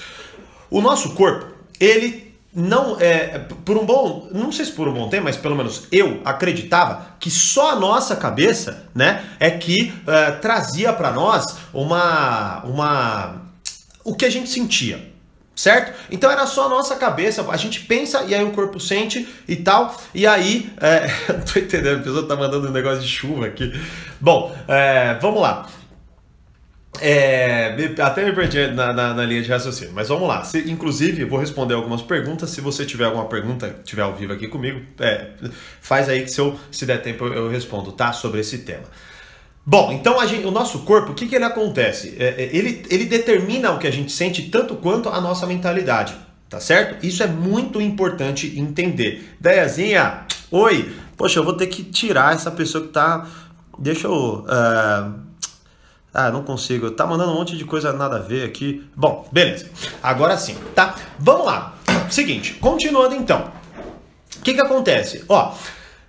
o 0.69 0.81
nosso 0.81 1.15
corpo 1.15 1.55
ele 1.79 2.26
não 2.57 2.97
é 2.99 3.37
por 3.63 3.77
um 3.77 3.85
bom, 3.85 4.29
não 4.33 4.51
sei 4.51 4.65
se 4.65 4.71
por 4.71 4.87
um 4.87 4.93
bom 4.93 5.07
tempo, 5.09 5.25
mas 5.25 5.37
pelo 5.37 5.55
menos 5.55 5.83
eu 5.91 6.21
acreditava 6.25 7.09
que 7.19 7.29
só 7.29 7.73
a 7.73 7.75
nossa 7.75 8.15
cabeça, 8.15 8.87
né, 8.95 9.23
é 9.39 9.51
que 9.51 9.93
é, 10.07 10.31
trazia 10.31 10.91
para 10.91 11.11
nós 11.11 11.45
uma 11.71 12.63
uma 12.63 13.41
o 14.03 14.15
que 14.15 14.25
a 14.25 14.29
gente 14.29 14.49
sentia, 14.49 15.07
certo? 15.55 15.93
Então 16.09 16.31
era 16.31 16.47
só 16.47 16.65
a 16.65 16.69
nossa 16.69 16.95
cabeça, 16.95 17.45
a 17.47 17.57
gente 17.57 17.81
pensa 17.81 18.23
e 18.23 18.33
aí 18.33 18.43
o 18.43 18.51
corpo 18.51 18.79
sente 18.79 19.27
e 19.47 19.55
tal, 19.55 19.95
e 20.11 20.25
aí, 20.25 20.71
é, 20.81 21.07
tô 21.53 21.59
entendendo, 21.59 21.99
a 21.99 22.03
pessoa 22.03 22.27
tá 22.27 22.35
mandando 22.35 22.69
um 22.69 22.71
negócio 22.71 23.01
de 23.01 23.07
chuva 23.07 23.45
aqui. 23.45 23.71
Bom, 24.19 24.55
é, 24.67 25.15
vamos 25.21 25.41
lá. 25.41 25.67
É, 27.01 27.75
até 27.99 28.25
me 28.25 28.33
perdi 28.33 28.67
na, 28.67 28.93
na, 28.93 29.13
na, 29.13 29.25
linha 29.25 29.41
de 29.41 29.49
raciocínio, 29.49 29.93
mas 29.93 30.09
vamos 30.09 30.27
lá. 30.27 30.43
Se, 30.43 30.69
inclusive, 30.69 31.25
vou 31.25 31.39
responder 31.39 31.73
algumas 31.73 32.01
perguntas. 32.01 32.49
Se 32.49 32.61
você 32.61 32.85
tiver 32.85 33.05
alguma 33.05 33.25
pergunta, 33.25 33.75
tiver 33.83 34.01
ao 34.01 34.15
vivo 34.15 34.33
aqui 34.33 34.47
comigo, 34.47 34.81
é, 34.99 35.31
faz 35.81 36.09
aí 36.09 36.23
que 36.23 36.31
se, 36.31 36.39
eu, 36.39 36.57
se 36.71 36.85
der 36.85 37.01
tempo 37.01 37.25
eu 37.25 37.49
respondo, 37.49 37.91
tá? 37.91 38.13
Sobre 38.13 38.39
esse 38.39 38.59
tema. 38.59 38.85
Bom, 39.65 39.91
então 39.91 40.25
gente, 40.25 40.45
o 40.45 40.51
nosso 40.51 40.79
corpo, 40.79 41.11
o 41.11 41.13
que, 41.13 41.27
que 41.27 41.35
ele 41.35 41.43
acontece? 41.43 42.15
É, 42.17 42.43
é, 42.43 42.49
ele, 42.55 42.85
ele 42.89 43.05
determina 43.05 43.71
o 43.71 43.79
que 43.79 43.87
a 43.87 43.91
gente 43.91 44.11
sente 44.11 44.43
tanto 44.43 44.75
quanto 44.75 45.09
a 45.09 45.19
nossa 45.19 45.45
mentalidade, 45.45 46.15
tá 46.49 46.59
certo? 46.59 47.05
Isso 47.05 47.21
é 47.21 47.27
muito 47.27 47.81
importante 47.81 48.57
entender. 48.57 49.35
Deiazinha, 49.39 50.25
oi! 50.49 50.93
Poxa, 51.17 51.39
eu 51.39 51.43
vou 51.43 51.53
ter 51.53 51.67
que 51.67 51.83
tirar 51.83 52.33
essa 52.33 52.49
pessoa 52.49 52.85
que 52.85 52.93
tá. 52.93 53.27
Deixa 53.77 54.07
eu. 54.07 54.45
Uh 54.45 55.26
ah, 56.17 56.31
não 56.31 56.41
consigo. 56.41 56.89
Tá 56.89 57.05
mandando 57.05 57.31
um 57.31 57.35
monte 57.35 57.55
de 57.55 57.63
coisa 57.63 57.93
nada 57.93 58.15
a 58.15 58.19
ver 58.19 58.43
aqui. 58.43 58.83
Bom, 58.95 59.29
beleza. 59.31 59.69
Agora 60.01 60.35
sim, 60.35 60.57
tá? 60.73 60.95
Vamos 61.19 61.45
lá. 61.45 61.75
Seguinte, 62.09 62.55
continuando 62.55 63.13
então. 63.13 63.51
O 64.35 64.41
que 64.41 64.55
que 64.55 64.59
acontece? 64.59 65.23
Ó, 65.29 65.53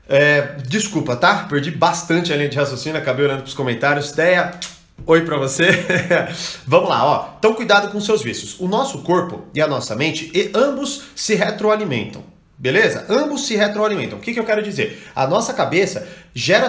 é, 0.08 0.56
desculpa, 0.66 1.14
tá? 1.14 1.44
Perdi 1.44 1.70
bastante 1.70 2.32
a 2.32 2.36
linha 2.36 2.48
de 2.48 2.56
raciocínio, 2.56 2.98
acabei 2.98 3.26
olhando 3.26 3.42
pros 3.42 3.52
comentários. 3.52 4.08
Ideia, 4.08 4.52
oi 5.04 5.26
pra 5.26 5.36
você. 5.36 5.68
Vamos 6.66 6.88
lá, 6.88 7.04
ó. 7.04 7.28
Então 7.38 7.52
cuidado 7.52 7.92
com 7.92 8.00
seus 8.00 8.22
vícios. 8.22 8.58
O 8.58 8.66
nosso 8.66 9.02
corpo 9.02 9.44
e 9.52 9.60
a 9.60 9.66
nossa 9.66 9.94
mente, 9.94 10.30
e 10.34 10.50
ambos 10.54 11.02
se 11.14 11.34
retroalimentam. 11.34 12.24
Beleza? 12.60 13.06
Ambos 13.08 13.46
se 13.46 13.54
retroalimentam. 13.54 14.18
O 14.18 14.20
que, 14.20 14.34
que 14.34 14.40
eu 14.40 14.44
quero 14.44 14.60
dizer? 14.60 15.08
A 15.14 15.28
nossa 15.28 15.54
cabeça 15.54 16.08
gera 16.34 16.66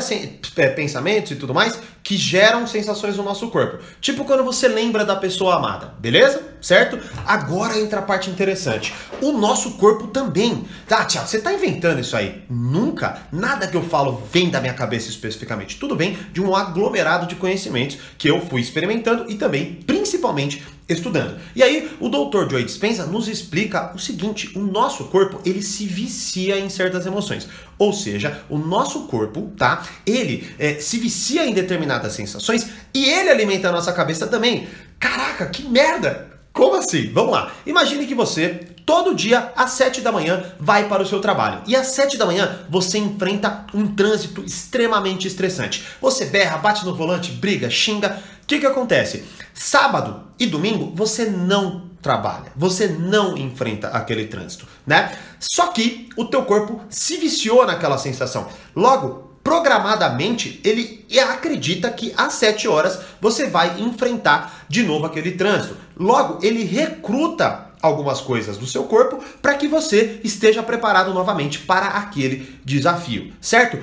é, 0.57 0.67
pensamentos 0.69 1.31
e 1.31 1.35
tudo 1.35 1.51
mais 1.51 1.79
que 2.03 2.15
geram 2.15 2.67
sensações 2.67 3.17
no 3.17 3.23
nosso 3.23 3.49
corpo. 3.49 3.79
Tipo 3.99 4.23
quando 4.23 4.43
você 4.43 4.67
lembra 4.67 5.03
da 5.03 5.15
pessoa 5.15 5.55
amada, 5.55 5.95
beleza? 5.99 6.43
Certo? 6.61 6.99
Agora 7.25 7.79
entra 7.79 7.99
a 7.99 8.03
parte 8.03 8.29
interessante. 8.29 8.93
O 9.19 9.31
nosso 9.31 9.77
corpo 9.77 10.07
também. 10.07 10.63
Tá, 10.87 11.05
Tiago, 11.05 11.27
você 11.27 11.41
tá 11.41 11.51
inventando 11.51 11.99
isso 11.99 12.15
aí? 12.15 12.43
Nunca. 12.47 13.23
Nada 13.31 13.67
que 13.67 13.75
eu 13.75 13.83
falo 13.83 14.21
vem 14.31 14.51
da 14.51 14.61
minha 14.61 14.73
cabeça 14.75 15.09
especificamente. 15.09 15.79
Tudo 15.79 15.95
vem 15.95 16.15
de 16.31 16.39
um 16.39 16.55
aglomerado 16.55 17.25
de 17.25 17.33
conhecimentos 17.33 17.97
que 18.15 18.29
eu 18.29 18.45
fui 18.45 18.61
experimentando 18.61 19.25
e 19.27 19.35
também, 19.35 19.79
principalmente, 19.87 20.63
estudando. 20.89 21.39
E 21.55 21.61
aí, 21.61 21.89
o 21.99 22.09
Dr. 22.09 22.49
Joe 22.49 22.63
Dispenza 22.63 23.05
nos 23.05 23.27
explica 23.27 23.93
o 23.95 23.99
seguinte: 23.99 24.51
o 24.57 24.59
nosso 24.59 25.05
corpo 25.05 25.39
ele 25.45 25.61
se 25.61 25.85
vicia 25.85 26.59
em 26.59 26.69
certas 26.69 27.05
emoções. 27.05 27.47
Ou 27.77 27.93
seja, 27.93 28.41
o 28.49 28.57
nosso 28.57 29.03
corpo, 29.03 29.51
tá? 29.57 29.83
Ele 30.05 30.51
é, 30.57 30.75
se 30.75 30.97
vicia 30.97 31.45
em 31.45 31.53
determinadas 31.53 32.13
sensações 32.13 32.67
e 32.93 33.05
ele 33.05 33.29
alimenta 33.29 33.69
a 33.69 33.71
nossa 33.71 33.93
cabeça 33.93 34.27
também. 34.27 34.67
Caraca, 34.99 35.45
que 35.45 35.63
merda! 35.63 36.29
Como 36.51 36.75
assim? 36.75 37.11
Vamos 37.13 37.31
lá. 37.31 37.53
Imagine 37.65 38.05
que 38.05 38.15
você, 38.15 38.67
todo 38.85 39.15
dia, 39.15 39.53
às 39.55 39.71
7 39.71 40.01
da 40.01 40.11
manhã, 40.11 40.43
vai 40.59 40.89
para 40.89 41.03
o 41.03 41.05
seu 41.05 41.21
trabalho. 41.21 41.61
E 41.67 41.75
às 41.75 41.87
7 41.87 42.17
da 42.17 42.25
manhã, 42.25 42.59
você 42.69 42.97
enfrenta 42.97 43.65
um 43.73 43.87
trânsito 43.87 44.43
extremamente 44.43 45.27
estressante. 45.27 45.85
Você 46.01 46.25
berra, 46.25 46.57
bate 46.57 46.83
no 46.83 46.95
volante, 46.95 47.31
briga, 47.31 47.69
xinga. 47.69 48.21
Que, 48.49 48.57
que 48.57 48.65
acontece? 48.65 49.23
Sábado 49.53 50.23
e 50.39 50.47
domingo, 50.47 50.91
você 50.95 51.25
não 51.25 51.87
trabalha, 52.01 52.51
você 52.55 52.87
não 52.87 53.37
enfrenta 53.37 53.89
aquele 53.89 54.25
trânsito, 54.25 54.65
né? 54.87 55.15
Só 55.39 55.67
que 55.67 56.09
o 56.17 56.25
teu 56.25 56.43
corpo 56.45 56.81
se 56.89 57.17
viciou 57.17 57.63
naquela 57.63 57.99
sensação. 57.99 58.47
Logo, 58.75 59.35
programadamente, 59.43 60.59
ele 60.63 61.05
acredita 61.31 61.91
que 61.91 62.11
às 62.17 62.33
7 62.33 62.67
horas 62.67 62.99
você 63.21 63.45
vai 63.45 63.79
enfrentar 63.79 64.65
de 64.67 64.81
novo 64.81 65.05
aquele 65.05 65.33
trânsito. 65.33 65.77
Logo, 65.95 66.43
ele 66.43 66.63
recruta 66.63 67.69
algumas 67.83 68.19
coisas 68.19 68.57
do 68.57 68.65
seu 68.65 68.85
corpo 68.85 69.23
para 69.43 69.53
que 69.53 69.67
você 69.67 70.19
esteja 70.23 70.63
preparado 70.63 71.13
novamente 71.13 71.59
para 71.59 71.85
aquele 71.85 72.59
desafio, 72.65 73.31
certo? 73.39 73.77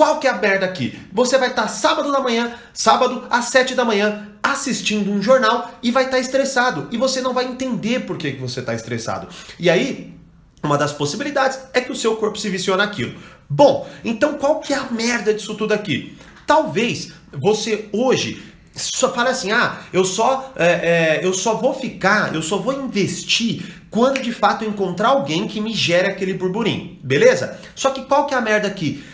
Qual 0.00 0.18
que 0.18 0.26
é 0.26 0.30
a 0.30 0.38
merda 0.38 0.64
aqui? 0.64 0.98
Você 1.12 1.36
vai 1.36 1.50
estar 1.50 1.64
tá 1.64 1.68
sábado 1.68 2.10
da 2.10 2.20
manhã, 2.20 2.54
sábado 2.72 3.26
às 3.28 3.44
7 3.50 3.74
da 3.74 3.84
manhã, 3.84 4.28
assistindo 4.42 5.12
um 5.12 5.20
jornal 5.20 5.72
e 5.82 5.90
vai 5.90 6.04
estar 6.04 6.16
tá 6.16 6.22
estressado. 6.22 6.88
E 6.90 6.96
você 6.96 7.20
não 7.20 7.34
vai 7.34 7.44
entender 7.44 8.06
por 8.06 8.16
que, 8.16 8.32
que 8.32 8.40
você 8.40 8.60
está 8.60 8.72
estressado. 8.72 9.28
E 9.58 9.68
aí, 9.68 10.14
uma 10.62 10.78
das 10.78 10.90
possibilidades 10.90 11.58
é 11.74 11.82
que 11.82 11.92
o 11.92 11.94
seu 11.94 12.16
corpo 12.16 12.38
se 12.38 12.48
viciou 12.48 12.78
naquilo. 12.78 13.14
Bom, 13.46 13.86
então 14.02 14.38
qual 14.38 14.60
que 14.60 14.72
é 14.72 14.78
a 14.78 14.84
merda 14.90 15.34
disso 15.34 15.54
tudo 15.54 15.74
aqui? 15.74 16.16
Talvez 16.46 17.12
você 17.30 17.90
hoje 17.92 18.42
só 18.74 19.12
fale 19.12 19.28
assim, 19.28 19.52
ah, 19.52 19.80
eu 19.92 20.06
só, 20.06 20.54
é, 20.56 21.20
é, 21.20 21.20
eu 21.22 21.34
só 21.34 21.56
vou 21.56 21.74
ficar, 21.74 22.34
eu 22.34 22.40
só 22.40 22.56
vou 22.56 22.72
investir 22.72 23.82
quando 23.90 24.22
de 24.22 24.32
fato 24.32 24.64
encontrar 24.64 25.08
alguém 25.08 25.46
que 25.46 25.60
me 25.60 25.74
gere 25.74 26.08
aquele 26.08 26.32
burburinho, 26.32 26.98
beleza? 27.02 27.60
Só 27.74 27.90
que 27.90 28.02
qual 28.06 28.26
que 28.26 28.32
é 28.32 28.38
a 28.38 28.40
merda 28.40 28.66
aqui? 28.66 29.04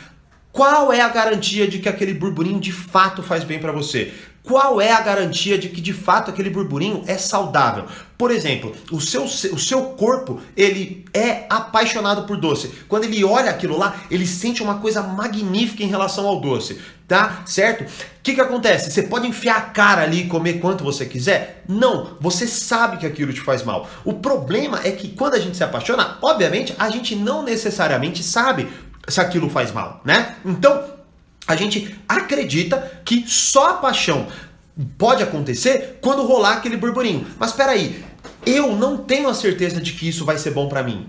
Qual 0.56 0.90
é 0.90 1.02
a 1.02 1.08
garantia 1.10 1.68
de 1.68 1.80
que 1.80 1.86
aquele 1.86 2.14
burburinho 2.14 2.58
de 2.58 2.72
fato 2.72 3.22
faz 3.22 3.44
bem 3.44 3.58
para 3.58 3.72
você? 3.72 4.14
Qual 4.42 4.80
é 4.80 4.90
a 4.90 5.02
garantia 5.02 5.58
de 5.58 5.68
que 5.68 5.82
de 5.82 5.92
fato 5.92 6.30
aquele 6.30 6.48
burburinho 6.48 7.04
é 7.06 7.18
saudável? 7.18 7.84
Por 8.16 8.30
exemplo, 8.30 8.74
o 8.90 8.98
seu, 8.98 9.24
o 9.24 9.58
seu 9.58 9.82
corpo 9.90 10.40
ele 10.56 11.04
é 11.12 11.44
apaixonado 11.50 12.22
por 12.26 12.38
doce. 12.38 12.70
Quando 12.88 13.04
ele 13.04 13.22
olha 13.22 13.50
aquilo 13.50 13.76
lá, 13.76 13.96
ele 14.10 14.26
sente 14.26 14.62
uma 14.62 14.76
coisa 14.76 15.02
magnífica 15.02 15.82
em 15.82 15.88
relação 15.88 16.26
ao 16.26 16.40
doce, 16.40 16.80
tá? 17.06 17.42
Certo? 17.44 17.82
O 17.82 18.22
que, 18.22 18.34
que 18.34 18.40
acontece? 18.40 18.90
Você 18.90 19.02
pode 19.02 19.26
enfiar 19.26 19.56
a 19.56 19.60
cara 19.60 20.02
ali 20.02 20.22
e 20.22 20.26
comer 20.26 20.54
quanto 20.54 20.82
você 20.82 21.04
quiser? 21.04 21.64
Não, 21.68 22.16
você 22.20 22.46
sabe 22.46 22.96
que 22.96 23.06
aquilo 23.06 23.32
te 23.32 23.40
faz 23.40 23.62
mal. 23.62 23.88
O 24.04 24.14
problema 24.14 24.80
é 24.82 24.92
que 24.92 25.08
quando 25.08 25.34
a 25.34 25.38
gente 25.38 25.56
se 25.56 25.64
apaixona, 25.64 26.18
obviamente 26.22 26.74
a 26.78 26.88
gente 26.88 27.14
não 27.14 27.42
necessariamente 27.42 28.22
sabe 28.22 28.68
se 29.08 29.20
aquilo 29.20 29.48
faz 29.48 29.72
mal, 29.72 30.00
né? 30.04 30.36
Então, 30.44 30.84
a 31.46 31.54
gente 31.54 31.96
acredita 32.08 33.00
que 33.04 33.24
só 33.26 33.70
a 33.70 33.74
paixão 33.74 34.26
pode 34.98 35.22
acontecer 35.22 35.98
quando 36.00 36.26
rolar 36.26 36.54
aquele 36.54 36.76
burburinho. 36.76 37.26
Mas 37.38 37.50
espera 37.50 37.72
aí, 37.72 38.04
eu 38.44 38.74
não 38.74 38.98
tenho 38.98 39.28
a 39.28 39.34
certeza 39.34 39.80
de 39.80 39.92
que 39.92 40.08
isso 40.08 40.24
vai 40.24 40.38
ser 40.38 40.50
bom 40.50 40.68
para 40.68 40.82
mim. 40.82 41.06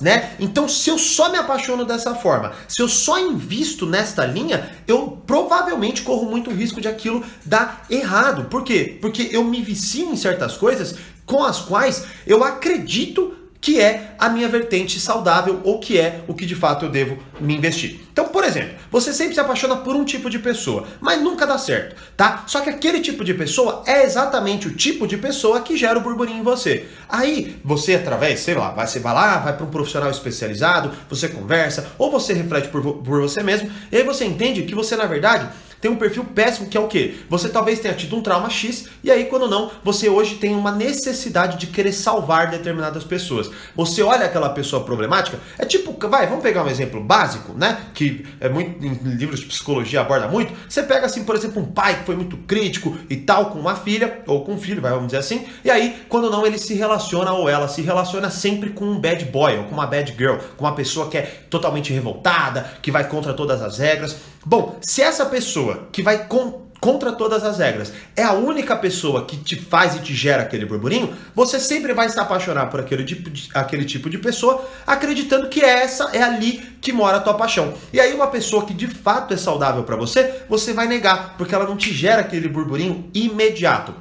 Né? 0.00 0.32
Então, 0.38 0.68
se 0.68 0.88
eu 0.90 0.96
só 0.96 1.28
me 1.28 1.38
apaixono 1.38 1.84
dessa 1.84 2.14
forma, 2.14 2.52
se 2.68 2.80
eu 2.80 2.88
só 2.88 3.18
invisto 3.18 3.84
nesta 3.84 4.24
linha, 4.24 4.70
eu 4.86 5.20
provavelmente 5.26 6.02
corro 6.02 6.30
muito 6.30 6.52
risco 6.52 6.80
de 6.80 6.86
aquilo 6.86 7.24
dar 7.44 7.84
errado. 7.90 8.44
Por 8.44 8.62
quê? 8.62 8.96
Porque 9.00 9.28
eu 9.32 9.42
me 9.42 9.60
vicio 9.60 10.08
em 10.08 10.16
certas 10.16 10.56
coisas 10.56 10.94
com 11.26 11.42
as 11.42 11.60
quais 11.60 12.04
eu 12.26 12.44
acredito 12.44 13.34
que 13.60 13.80
é 13.80 14.14
a 14.18 14.28
minha 14.28 14.48
vertente 14.48 15.00
saudável 15.00 15.60
ou 15.64 15.80
que 15.80 15.98
é 15.98 16.22
o 16.28 16.34
que 16.34 16.46
de 16.46 16.54
fato 16.54 16.86
eu 16.86 16.90
devo 16.90 17.18
me 17.40 17.56
investir. 17.56 18.00
Então, 18.12 18.28
por 18.28 18.44
exemplo, 18.44 18.76
você 18.90 19.12
sempre 19.12 19.34
se 19.34 19.40
apaixona 19.40 19.76
por 19.76 19.94
um 19.94 20.04
tipo 20.04 20.28
de 20.28 20.38
pessoa, 20.38 20.86
mas 21.00 21.20
nunca 21.20 21.46
dá 21.46 21.56
certo, 21.56 21.94
tá? 22.16 22.44
Só 22.46 22.60
que 22.60 22.70
aquele 22.70 23.00
tipo 23.00 23.24
de 23.24 23.34
pessoa 23.34 23.82
é 23.86 24.04
exatamente 24.04 24.66
o 24.66 24.74
tipo 24.74 25.06
de 25.06 25.16
pessoa 25.16 25.60
que 25.60 25.76
gera 25.76 25.98
o 25.98 26.02
burburinho 26.02 26.40
em 26.40 26.42
você. 26.42 26.88
Aí, 27.08 27.60
você 27.64 27.94
através, 27.94 28.40
sei 28.40 28.54
lá, 28.54 28.70
você 28.70 28.98
vai 28.98 29.14
lá, 29.14 29.38
vai 29.38 29.56
para 29.56 29.64
um 29.64 29.70
profissional 29.70 30.10
especializado, 30.10 30.92
você 31.08 31.28
conversa, 31.28 31.92
ou 31.96 32.10
você 32.10 32.32
reflete 32.32 32.68
por, 32.68 32.82
por 32.82 33.20
você 33.20 33.42
mesmo, 33.42 33.70
e 33.90 33.96
aí 33.96 34.02
você 34.02 34.24
entende 34.24 34.62
que 34.62 34.74
você, 34.74 34.96
na 34.96 35.06
verdade, 35.06 35.48
tem 35.80 35.90
um 35.90 35.96
perfil 35.96 36.24
péssimo 36.24 36.68
que 36.68 36.76
é 36.76 36.80
o 36.80 36.88
quê? 36.88 37.16
Você 37.28 37.48
talvez 37.48 37.78
tenha 37.78 37.94
tido 37.94 38.16
um 38.16 38.22
trauma 38.22 38.50
X 38.50 38.88
e 39.02 39.10
aí, 39.10 39.26
quando 39.26 39.48
não, 39.48 39.70
você 39.84 40.08
hoje 40.08 40.36
tem 40.36 40.54
uma 40.54 40.72
necessidade 40.72 41.56
de 41.56 41.68
querer 41.68 41.92
salvar 41.92 42.50
determinadas 42.50 43.04
pessoas. 43.04 43.50
Você 43.76 44.02
olha 44.02 44.26
aquela 44.26 44.50
pessoa 44.50 44.84
problemática, 44.84 45.38
é 45.58 45.64
tipo, 45.64 45.96
vai, 46.08 46.26
vamos 46.26 46.42
pegar 46.42 46.64
um 46.64 46.68
exemplo 46.68 47.02
básico, 47.02 47.52
né? 47.54 47.78
Que 47.94 48.26
é 48.40 48.48
muito 48.48 48.84
em 48.84 48.94
livros 49.14 49.40
de 49.40 49.46
psicologia 49.46 50.00
aborda 50.00 50.28
muito. 50.28 50.52
Você 50.68 50.82
pega 50.82 51.06
assim, 51.06 51.24
por 51.24 51.36
exemplo, 51.36 51.62
um 51.62 51.66
pai 51.66 52.00
que 52.00 52.04
foi 52.04 52.16
muito 52.16 52.36
crítico 52.38 52.96
e 53.08 53.16
tal 53.16 53.50
com 53.50 53.58
uma 53.58 53.76
filha 53.76 54.22
ou 54.26 54.44
com 54.44 54.54
um 54.54 54.58
filho, 54.58 54.82
vai, 54.82 54.90
vamos 54.90 55.06
dizer 55.06 55.18
assim. 55.18 55.46
E 55.64 55.70
aí, 55.70 56.02
quando 56.08 56.30
não, 56.30 56.46
ele 56.46 56.58
se 56.58 56.74
relaciona 56.74 57.32
ou 57.32 57.48
ela 57.48 57.68
se 57.68 57.82
relaciona 57.82 58.30
sempre 58.30 58.70
com 58.70 58.84
um 58.84 59.00
bad 59.00 59.24
boy 59.26 59.58
ou 59.58 59.64
com 59.64 59.74
uma 59.74 59.86
bad 59.86 60.12
girl, 60.16 60.36
com 60.56 60.64
uma 60.64 60.74
pessoa 60.74 61.08
que 61.08 61.18
é 61.18 61.22
totalmente 61.48 61.92
revoltada, 61.92 62.70
que 62.82 62.90
vai 62.90 63.08
contra 63.08 63.32
todas 63.32 63.62
as 63.62 63.78
regras. 63.78 64.16
Bom, 64.44 64.78
se 64.80 65.02
essa 65.02 65.26
pessoa 65.26 65.88
que 65.92 66.02
vai 66.02 66.26
com, 66.26 66.68
contra 66.80 67.12
todas 67.12 67.44
as 67.44 67.58
regras 67.58 67.92
é 68.16 68.22
a 68.22 68.32
única 68.32 68.76
pessoa 68.76 69.24
que 69.24 69.36
te 69.36 69.56
faz 69.56 69.96
e 69.96 70.00
te 70.00 70.14
gera 70.14 70.42
aquele 70.42 70.64
burburinho, 70.64 71.12
você 71.34 71.58
sempre 71.58 71.92
vai 71.92 72.08
se 72.08 72.18
apaixonar 72.18 72.66
por 72.66 72.80
aquele 72.80 73.04
tipo 73.04 73.28
de, 73.30 73.48
aquele 73.54 73.84
tipo 73.84 74.08
de 74.08 74.18
pessoa, 74.18 74.66
acreditando 74.86 75.48
que 75.48 75.60
essa 75.60 76.10
é 76.12 76.22
ali 76.22 76.58
que 76.80 76.92
mora 76.92 77.16
a 77.16 77.20
tua 77.20 77.34
paixão. 77.34 77.74
E 77.92 78.00
aí 78.00 78.14
uma 78.14 78.28
pessoa 78.28 78.64
que 78.64 78.74
de 78.74 78.86
fato 78.86 79.34
é 79.34 79.36
saudável 79.36 79.82
para 79.82 79.96
você, 79.96 80.42
você 80.48 80.72
vai 80.72 80.86
negar, 80.86 81.34
porque 81.36 81.54
ela 81.54 81.66
não 81.66 81.76
te 81.76 81.92
gera 81.92 82.20
aquele 82.20 82.48
burburinho 82.48 83.10
imediato. 83.12 83.94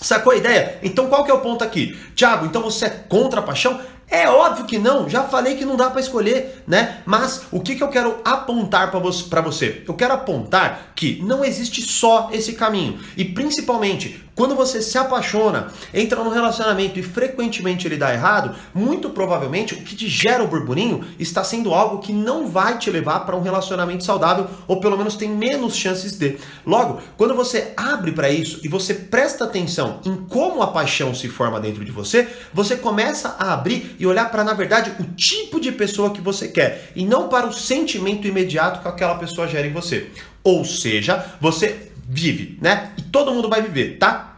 Sacou 0.00 0.32
a 0.32 0.36
ideia? 0.36 0.78
Então 0.82 1.08
qual 1.08 1.24
que 1.24 1.30
é 1.30 1.34
o 1.34 1.40
ponto 1.40 1.64
aqui? 1.64 1.98
Tiago, 2.14 2.46
então 2.46 2.62
você 2.62 2.86
é 2.86 2.90
contra 2.90 3.40
a 3.40 3.42
paixão? 3.42 3.80
É 4.10 4.28
óbvio 4.28 4.64
que 4.64 4.78
não, 4.78 5.08
já 5.08 5.24
falei 5.24 5.56
que 5.56 5.64
não 5.64 5.76
dá 5.76 5.90
para 5.90 6.00
escolher, 6.00 6.62
né? 6.66 7.02
Mas 7.04 7.46
o 7.50 7.60
que, 7.60 7.74
que 7.74 7.82
eu 7.82 7.88
quero 7.88 8.18
apontar 8.24 8.90
para 8.90 9.40
você? 9.40 9.82
Eu 9.86 9.94
quero 9.94 10.14
apontar 10.14 10.92
que 10.94 11.20
não 11.22 11.44
existe 11.44 11.82
só 11.82 12.28
esse 12.32 12.52
caminho. 12.52 12.98
E 13.16 13.24
principalmente, 13.24 14.24
quando 14.34 14.56
você 14.56 14.82
se 14.82 14.98
apaixona, 14.98 15.68
entra 15.92 16.22
num 16.22 16.30
relacionamento 16.30 16.98
e 16.98 17.02
frequentemente 17.02 17.86
ele 17.86 17.96
dá 17.96 18.12
errado, 18.12 18.56
muito 18.74 19.10
provavelmente 19.10 19.74
o 19.74 19.82
que 19.82 19.94
te 19.94 20.08
gera 20.08 20.42
o 20.42 20.48
burburinho 20.48 21.04
está 21.20 21.44
sendo 21.44 21.72
algo 21.72 21.98
que 21.98 22.12
não 22.12 22.48
vai 22.48 22.76
te 22.78 22.90
levar 22.90 23.20
para 23.20 23.36
um 23.36 23.42
relacionamento 23.42 24.04
saudável 24.04 24.48
ou 24.66 24.80
pelo 24.80 24.98
menos 24.98 25.14
tem 25.14 25.28
menos 25.28 25.76
chances 25.76 26.18
de. 26.18 26.36
Logo, 26.66 27.00
quando 27.16 27.34
você 27.34 27.72
abre 27.76 28.10
para 28.10 28.28
isso 28.28 28.60
e 28.64 28.68
você 28.68 28.92
presta 28.92 29.44
atenção 29.44 30.00
em 30.04 30.16
como 30.16 30.62
a 30.62 30.66
paixão 30.66 31.14
se 31.14 31.28
forma 31.28 31.60
dentro 31.60 31.84
de 31.84 31.92
você, 31.92 32.28
você 32.52 32.76
começa 32.76 33.36
a 33.38 33.52
abrir 33.52 33.93
e 33.98 34.06
olhar 34.06 34.30
para 34.30 34.44
na 34.44 34.52
verdade 34.52 34.92
o 35.00 35.04
tipo 35.14 35.60
de 35.60 35.72
pessoa 35.72 36.10
que 36.10 36.20
você 36.20 36.48
quer 36.48 36.92
e 36.94 37.04
não 37.04 37.28
para 37.28 37.46
o 37.46 37.52
sentimento 37.52 38.26
imediato 38.26 38.80
que 38.80 38.88
aquela 38.88 39.16
pessoa 39.16 39.48
gera 39.48 39.66
em 39.66 39.72
você. 39.72 40.10
Ou 40.42 40.64
seja, 40.64 41.24
você 41.40 41.90
vive, 42.08 42.58
né? 42.60 42.92
E 42.98 43.02
todo 43.02 43.32
mundo 43.32 43.48
vai 43.48 43.62
viver, 43.62 43.98
tá? 43.98 44.36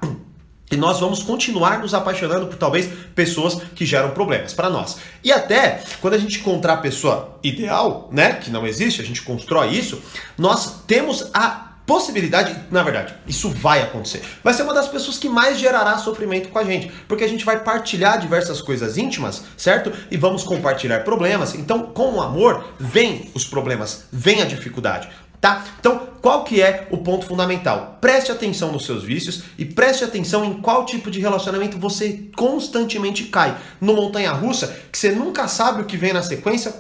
E 0.70 0.76
nós 0.76 0.98
vamos 0.98 1.22
continuar 1.22 1.78
nos 1.78 1.94
apaixonando 1.94 2.48
por 2.48 2.56
talvez 2.56 2.88
pessoas 3.14 3.54
que 3.75 3.86
geram 3.86 4.10
problemas 4.10 4.52
para 4.52 4.68
nós. 4.68 4.98
E 5.22 5.30
até 5.30 5.80
quando 6.00 6.14
a 6.14 6.18
gente 6.18 6.40
encontrar 6.40 6.75
a 6.75 6.78
pessoa 6.78 7.38
ideal, 7.42 8.08
né, 8.12 8.32
que 8.34 8.50
não 8.50 8.66
existe, 8.66 9.00
a 9.00 9.04
gente 9.04 9.22
constrói 9.22 9.68
isso, 9.68 10.02
nós 10.36 10.82
temos 10.86 11.30
a 11.32 11.65
possibilidade, 11.87 12.57
na 12.71 12.83
verdade, 12.83 13.14
isso 13.26 13.49
vai 13.49 13.81
acontecer. 13.81 14.23
Vai 14.43 14.52
ser 14.52 14.64
uma 14.64 14.75
das 14.75 14.88
pessoas 14.88 15.19
que 15.19 15.28
mais 15.28 15.59
gerará 15.59 15.97
sofrimento 15.99 16.49
com 16.49 16.59
a 16.59 16.64
gente, 16.64 16.90
porque 17.07 17.23
a 17.23 17.28
gente 17.28 17.45
vai 17.45 17.62
partilhar 17.62 18.19
diversas 18.19 18.61
coisas 18.61 18.99
íntimas, 18.99 19.45
certo? 19.57 19.93
E 20.11 20.16
vamos 20.16 20.43
compartilhar 20.43 21.05
problemas. 21.05 21.55
Então, 21.55 21.83
com 21.83 22.14
o 22.14 22.21
amor, 22.21 22.75
vem 22.78 23.31
os 23.35 23.45
problemas, 23.45 24.07
vem 24.11 24.43
a 24.43 24.45
dificuldade. 24.45 25.09
Tá? 25.40 25.64
Então, 25.78 26.09
qual 26.21 26.43
que 26.45 26.61
é 26.61 26.88
o 26.90 26.99
ponto 26.99 27.26
fundamental? 27.26 27.99
Preste 28.00 28.33
atenção 28.33 28.73
nos 28.73 28.85
seus 28.85 29.05
vícios 29.05 29.45
e 29.57 29.64
preste 29.64 30.02
atenção 30.02 30.45
em 30.45 30.55
qual 30.55 30.85
tipo 30.87 31.11
de 31.11 31.21
relacionamento 31.21 31.78
você 31.78 32.25
constantemente 32.35 33.25
cai. 33.25 33.57
No 33.81 33.95
montanha 33.95 34.33
russa, 34.33 34.76
que 34.90 34.99
você 34.99 35.12
nunca 35.12 35.47
sabe 35.47 35.83
o 35.83 35.85
que 35.85 35.97
vem 35.97 36.12
na 36.12 36.23
sequência 36.23 36.75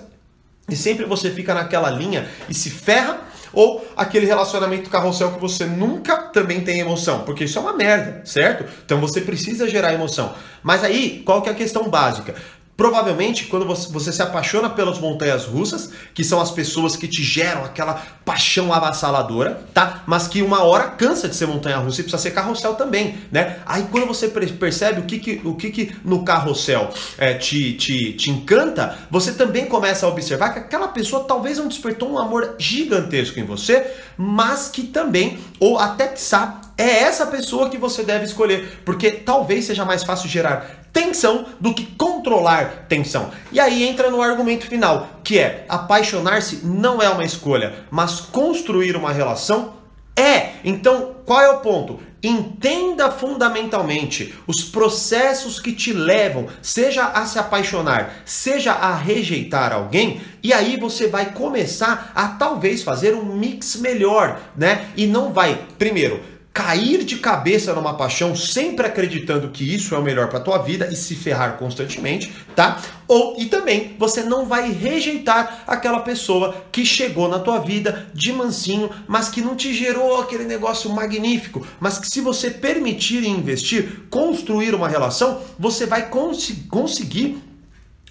e 0.68 0.74
sempre 0.74 1.04
você 1.04 1.30
fica 1.30 1.54
naquela 1.54 1.90
linha 1.90 2.28
e 2.48 2.54
se 2.54 2.70
ferra 2.70 3.20
ou 3.52 3.86
aquele 3.96 4.26
relacionamento 4.26 4.90
carrossel 4.90 5.32
que 5.32 5.40
você 5.40 5.64
nunca 5.64 6.16
também 6.16 6.60
tem 6.60 6.80
emoção, 6.80 7.20
porque 7.20 7.44
isso 7.44 7.58
é 7.58 7.62
uma 7.62 7.72
merda, 7.72 8.22
certo? 8.24 8.64
Então 8.84 9.00
você 9.00 9.20
precisa 9.20 9.68
gerar 9.68 9.92
emoção. 9.92 10.34
Mas 10.62 10.82
aí, 10.82 11.22
qual 11.24 11.42
que 11.42 11.48
é 11.48 11.52
a 11.52 11.54
questão 11.54 11.88
básica? 11.88 12.34
Provavelmente, 12.76 13.46
quando 13.46 13.64
você, 13.64 14.12
se 14.12 14.20
apaixona 14.20 14.68
pelas 14.68 14.98
montanhas 14.98 15.46
russas, 15.46 15.90
que 16.12 16.22
são 16.22 16.38
as 16.40 16.50
pessoas 16.50 16.94
que 16.94 17.08
te 17.08 17.22
geram 17.22 17.64
aquela 17.64 18.02
paixão 18.22 18.70
avassaladora, 18.70 19.62
tá? 19.72 20.02
Mas 20.06 20.28
que 20.28 20.42
uma 20.42 20.62
hora 20.62 20.90
cansa 20.90 21.26
de 21.26 21.34
ser 21.34 21.46
montanha 21.46 21.78
russa 21.78 22.00
e 22.00 22.04
precisa 22.04 22.22
ser 22.22 22.32
carrossel 22.32 22.74
também, 22.74 23.16
né? 23.32 23.60
Aí 23.64 23.86
quando 23.90 24.06
você 24.06 24.28
percebe 24.28 25.00
o 25.00 25.04
que, 25.04 25.18
que, 25.18 25.40
o 25.42 25.54
que, 25.54 25.70
que 25.70 25.96
no 26.04 26.22
carrossel 26.22 26.90
é, 27.16 27.32
te, 27.32 27.72
te, 27.72 28.12
te 28.12 28.30
encanta, 28.30 28.98
você 29.10 29.32
também 29.32 29.64
começa 29.64 30.04
a 30.04 30.08
observar 30.10 30.50
que 30.50 30.58
aquela 30.58 30.88
pessoa 30.88 31.24
talvez 31.24 31.56
não 31.56 31.68
despertou 31.68 32.12
um 32.12 32.18
amor 32.18 32.56
gigantesco 32.58 33.40
em 33.40 33.44
você, 33.44 33.90
mas 34.18 34.68
que 34.68 34.82
também, 34.82 35.38
ou 35.58 35.78
até 35.78 36.08
que 36.08 36.20
sabe, 36.20 36.66
é 36.76 37.04
essa 37.04 37.26
pessoa 37.26 37.70
que 37.70 37.78
você 37.78 38.02
deve 38.02 38.26
escolher, 38.26 38.80
porque 38.84 39.10
talvez 39.10 39.64
seja 39.64 39.84
mais 39.84 40.04
fácil 40.04 40.28
gerar 40.28 40.85
tensão 40.96 41.44
do 41.60 41.74
que 41.74 41.84
controlar 41.84 42.86
tensão. 42.88 43.30
E 43.52 43.60
aí 43.60 43.86
entra 43.86 44.10
no 44.10 44.22
argumento 44.22 44.66
final, 44.66 45.20
que 45.22 45.38
é 45.38 45.66
apaixonar-se 45.68 46.64
não 46.64 47.02
é 47.02 47.10
uma 47.10 47.22
escolha, 47.22 47.74
mas 47.90 48.18
construir 48.18 48.96
uma 48.96 49.12
relação 49.12 49.74
é. 50.16 50.52
Então, 50.64 51.16
qual 51.26 51.42
é 51.42 51.50
o 51.50 51.58
ponto? 51.58 52.00
Entenda 52.22 53.10
fundamentalmente 53.10 54.34
os 54.46 54.64
processos 54.64 55.60
que 55.60 55.72
te 55.72 55.92
levam, 55.92 56.46
seja 56.62 57.04
a 57.04 57.26
se 57.26 57.38
apaixonar, 57.38 58.22
seja 58.24 58.72
a 58.72 58.96
rejeitar 58.96 59.74
alguém, 59.74 60.22
e 60.42 60.50
aí 60.50 60.78
você 60.78 61.08
vai 61.08 61.32
começar 61.32 62.10
a 62.14 62.28
talvez 62.28 62.82
fazer 62.82 63.14
um 63.14 63.36
mix 63.36 63.76
melhor, 63.76 64.40
né? 64.56 64.86
E 64.96 65.06
não 65.06 65.30
vai, 65.30 65.60
primeiro, 65.78 66.22
cair 66.56 67.04
de 67.04 67.18
cabeça 67.18 67.74
numa 67.74 67.92
paixão, 67.92 68.34
sempre 68.34 68.86
acreditando 68.86 69.50
que 69.50 69.62
isso 69.62 69.94
é 69.94 69.98
o 69.98 70.02
melhor 70.02 70.30
para 70.30 70.40
tua 70.40 70.56
vida 70.56 70.88
e 70.90 70.96
se 70.96 71.14
ferrar 71.14 71.58
constantemente, 71.58 72.32
tá? 72.54 72.80
Ou 73.06 73.36
e 73.38 73.44
também 73.44 73.94
você 73.98 74.22
não 74.22 74.46
vai 74.46 74.72
rejeitar 74.72 75.64
aquela 75.66 76.00
pessoa 76.00 76.56
que 76.72 76.82
chegou 76.82 77.28
na 77.28 77.40
tua 77.40 77.58
vida 77.58 78.06
de 78.14 78.32
mansinho, 78.32 78.88
mas 79.06 79.28
que 79.28 79.42
não 79.42 79.54
te 79.54 79.74
gerou 79.74 80.18
aquele 80.18 80.44
negócio 80.44 80.88
magnífico, 80.88 81.66
mas 81.78 81.98
que 81.98 82.08
se 82.08 82.22
você 82.22 82.48
permitir 82.48 83.22
investir, 83.26 84.04
construir 84.08 84.74
uma 84.74 84.88
relação, 84.88 85.42
você 85.58 85.84
vai 85.84 86.08
cons 86.08 86.50
conseguir 86.70 87.38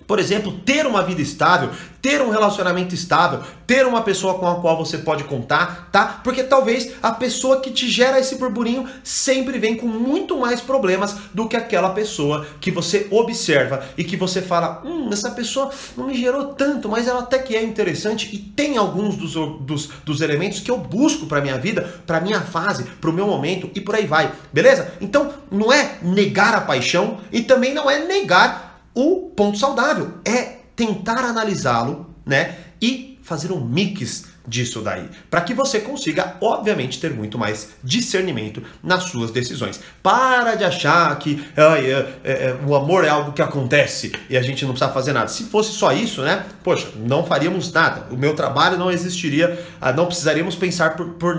por 0.07 0.19
exemplo, 0.19 0.51
ter 0.65 0.85
uma 0.85 1.03
vida 1.03 1.21
estável, 1.21 1.69
ter 2.01 2.21
um 2.21 2.29
relacionamento 2.29 2.93
estável, 2.93 3.41
ter 3.65 3.85
uma 3.87 4.03
pessoa 4.03 4.35
com 4.35 4.47
a 4.47 4.61
qual 4.61 4.77
você 4.77 4.99
pode 4.99 5.23
contar, 5.23 5.89
tá? 5.91 6.21
Porque 6.23 6.43
talvez 6.43 6.91
a 7.01 7.11
pessoa 7.11 7.59
que 7.61 7.71
te 7.71 7.89
gera 7.89 8.19
esse 8.19 8.35
burburinho 8.35 8.87
sempre 9.03 9.57
vem 9.57 9.75
com 9.75 9.87
muito 9.87 10.37
mais 10.37 10.61
problemas 10.61 11.15
do 11.33 11.47
que 11.47 11.55
aquela 11.55 11.89
pessoa 11.89 12.45
que 12.61 12.69
você 12.69 13.07
observa 13.09 13.83
e 13.97 14.03
que 14.03 14.15
você 14.15 14.39
fala: 14.39 14.83
hum, 14.85 15.09
essa 15.11 15.31
pessoa 15.31 15.71
não 15.97 16.05
me 16.05 16.15
gerou 16.15 16.53
tanto, 16.53 16.87
mas 16.87 17.07
ela 17.07 17.21
até 17.21 17.39
que 17.39 17.55
é 17.55 17.63
interessante 17.63 18.29
e 18.31 18.37
tem 18.37 18.77
alguns 18.77 19.15
dos, 19.15 19.33
dos, 19.61 19.89
dos 20.05 20.21
elementos 20.21 20.59
que 20.59 20.69
eu 20.69 20.77
busco 20.77 21.25
para 21.25 21.41
minha 21.41 21.57
vida, 21.57 22.01
para 22.05 22.21
minha 22.21 22.41
fase, 22.41 22.83
para 23.01 23.09
o 23.09 23.13
meu 23.13 23.25
momento 23.25 23.71
e 23.73 23.81
por 23.81 23.95
aí 23.95 24.05
vai, 24.05 24.31
beleza? 24.53 24.93
Então 25.01 25.33
não 25.51 25.73
é 25.73 25.97
negar 26.03 26.53
a 26.53 26.61
paixão 26.61 27.17
e 27.31 27.41
também 27.41 27.73
não 27.73 27.89
é 27.89 28.05
negar 28.05 28.74
o 28.95 29.29
ponto 29.35 29.57
saudável 29.57 30.13
é 30.23 30.59
tentar 30.75 31.19
analisá-lo, 31.19 32.09
né? 32.25 32.57
E 32.81 33.19
fazer 33.21 33.51
um 33.51 33.59
mix 33.59 34.25
disso 34.47 34.81
daí, 34.81 35.09
para 35.29 35.41
que 35.41 35.53
você 35.53 35.79
consiga, 35.79 36.35
obviamente, 36.39 36.99
ter 36.99 37.11
muito 37.11 37.37
mais 37.37 37.69
discernimento 37.83 38.61
nas 38.83 39.05
suas 39.05 39.31
decisões. 39.31 39.79
Para 40.03 40.55
de 40.55 40.63
achar 40.63 41.17
que 41.17 41.43
ai, 41.57 41.91
é, 41.91 42.13
é, 42.23 42.31
é, 42.31 42.57
o 42.65 42.75
amor 42.75 43.03
é 43.03 43.09
algo 43.09 43.33
que 43.33 43.41
acontece 43.41 44.11
e 44.29 44.37
a 44.37 44.41
gente 44.41 44.63
não 44.63 44.73
precisa 44.73 44.93
fazer 44.93 45.13
nada. 45.13 45.27
Se 45.27 45.45
fosse 45.45 45.71
só 45.71 45.91
isso, 45.91 46.21
né? 46.21 46.45
Poxa, 46.63 46.87
não 46.95 47.25
faríamos 47.25 47.71
nada. 47.73 48.05
O 48.11 48.17
meu 48.17 48.35
trabalho 48.35 48.77
não 48.77 48.91
existiria, 48.91 49.59
ah, 49.81 49.91
não 49.91 50.05
precisaríamos 50.05 50.55
pensar 50.55 50.95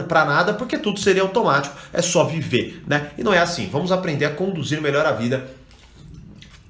para 0.09 0.25
nada, 0.25 0.55
porque 0.55 0.77
tudo 0.77 0.99
seria 0.99 1.23
automático. 1.23 1.77
É 1.93 2.03
só 2.03 2.25
viver, 2.25 2.83
né? 2.87 3.11
E 3.17 3.23
não 3.23 3.33
é 3.33 3.39
assim. 3.39 3.69
Vamos 3.71 3.93
aprender 3.93 4.25
a 4.25 4.31
conduzir 4.31 4.81
melhor 4.81 5.07
a 5.07 5.13
vida 5.13 5.49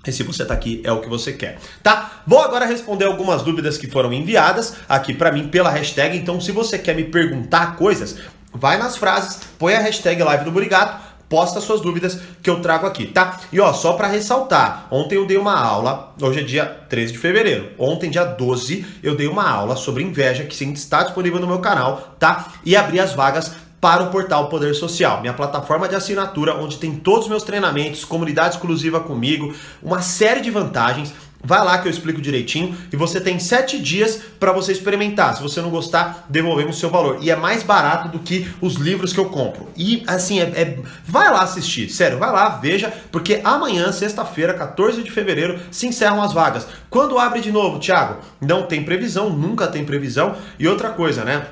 e 0.07 0.13
se 0.13 0.23
você 0.23 0.43
está 0.43 0.55
aqui, 0.55 0.81
é 0.85 0.93
o 0.93 1.01
que 1.01 1.09
você 1.09 1.33
quer, 1.33 1.59
tá? 1.83 2.23
Vou 2.27 2.41
agora 2.41 2.67
responder 2.67 3.05
algumas 3.05 3.43
dúvidas 3.43 3.77
que 3.79 3.87
foram 3.87 4.13
enviadas 4.13 4.75
aqui 4.89 5.13
para 5.13 5.33
mim 5.33 5.49
pela 5.49 5.71
hashtag. 5.71 6.17
Então, 6.17 6.41
se 6.41 6.53
você 6.53 6.79
quer 6.79 6.95
me 6.95 7.05
perguntar 7.05 7.77
coisas, 7.77 8.17
vai 8.53 8.79
nas 8.79 8.97
frases, 8.97 9.41
põe 9.59 9.75
a 9.75 9.81
hashtag 9.81 10.23
live 10.23 10.45
do 10.45 10.51
Burigato, 10.53 11.07
posta 11.29 11.61
suas 11.61 11.81
dúvidas 11.81 12.19
que 12.43 12.49
eu 12.49 12.61
trago 12.61 12.87
aqui, 12.87 13.07
tá? 13.07 13.41
E 13.53 13.61
ó, 13.61 13.73
só 13.73 13.95
para 13.95 14.09
ressaltar, 14.09 14.87
ontem 14.91 15.17
eu 15.17 15.27
dei 15.27 15.37
uma 15.37 15.59
aula, 15.59 16.15
hoje 16.21 16.41
é 16.41 16.43
dia 16.43 16.65
13 16.65 17.13
de 17.13 17.19
fevereiro. 17.19 17.71
Ontem, 17.79 18.11
dia 18.11 18.25
12, 18.25 18.87
eu 19.03 19.17
dei 19.17 19.27
uma 19.27 19.49
aula 19.49 19.77
sobre 19.77 20.03
inveja 20.03 20.45
que 20.45 20.55
sim 20.55 20.73
está 20.73 21.03
disponível 21.03 21.41
no 21.41 21.47
meu 21.47 21.59
canal, 21.59 22.17
tá? 22.19 22.53
E 22.65 22.77
abri 22.77 23.01
as 23.01 23.13
vagas 23.13 23.53
para 23.81 24.03
o 24.03 24.11
portal 24.11 24.49
Poder 24.49 24.75
Social, 24.75 25.21
minha 25.21 25.35
plataforma 25.35 25.89
de 25.89 25.95
assinatura, 25.95 26.57
onde 26.57 26.79
tem 26.79 26.95
todos 26.95 27.25
os 27.25 27.29
meus 27.29 27.43
treinamentos, 27.43 28.05
comunidade 28.05 28.55
exclusiva 28.55 29.01
comigo, 29.01 29.55
uma 29.83 30.01
série 30.03 30.41
de 30.41 30.51
vantagens. 30.51 31.13
Vai 31.45 31.63
lá 31.65 31.79
que 31.79 31.87
eu 31.87 31.91
explico 31.91 32.21
direitinho 32.21 32.77
e 32.93 32.97
você 32.97 33.21
tem 33.21 33.39
sete 33.39 33.79
dias 33.79 34.21
para 34.41 34.51
você 34.51 34.73
experimentar. 34.73 35.37
Se 35.37 35.43
você 35.43 35.61
não 35.61 35.71
gostar, 35.71 36.27
devolvemos 36.29 36.77
o 36.77 36.81
seu 36.81 36.91
valor. 36.91 37.19
E 37.21 37.31
é 37.31 37.37
mais 37.37 37.63
barato 37.63 38.09
do 38.09 38.19
que 38.19 38.51
os 38.61 38.75
livros 38.75 39.13
que 39.13 39.21
eu 39.21 39.27
compro. 39.27 39.69
E 39.77 40.03
assim, 40.09 40.41
é, 40.41 40.45
é... 40.45 40.79
vai 41.05 41.31
lá 41.31 41.43
assistir, 41.43 41.89
sério, 41.91 42.19
vai 42.19 42.33
lá, 42.33 42.49
veja, 42.49 42.93
porque 43.13 43.41
amanhã, 43.45 43.93
sexta-feira, 43.93 44.55
14 44.55 45.05
de 45.05 45.11
fevereiro, 45.11 45.61
se 45.71 45.87
encerram 45.87 46.21
as 46.21 46.33
vagas. 46.33 46.67
Quando 46.91 47.19
abre 47.19 47.41
de 47.41 47.53
novo, 47.53 47.79
Thiago? 47.79 48.17
Não 48.41 48.65
tem 48.65 48.83
previsão, 48.83 49.31
nunca 49.31 49.69
tem 49.69 49.85
previsão. 49.85 50.35
E 50.59 50.67
outra 50.67 50.91
coisa, 50.91 51.23
né? 51.23 51.47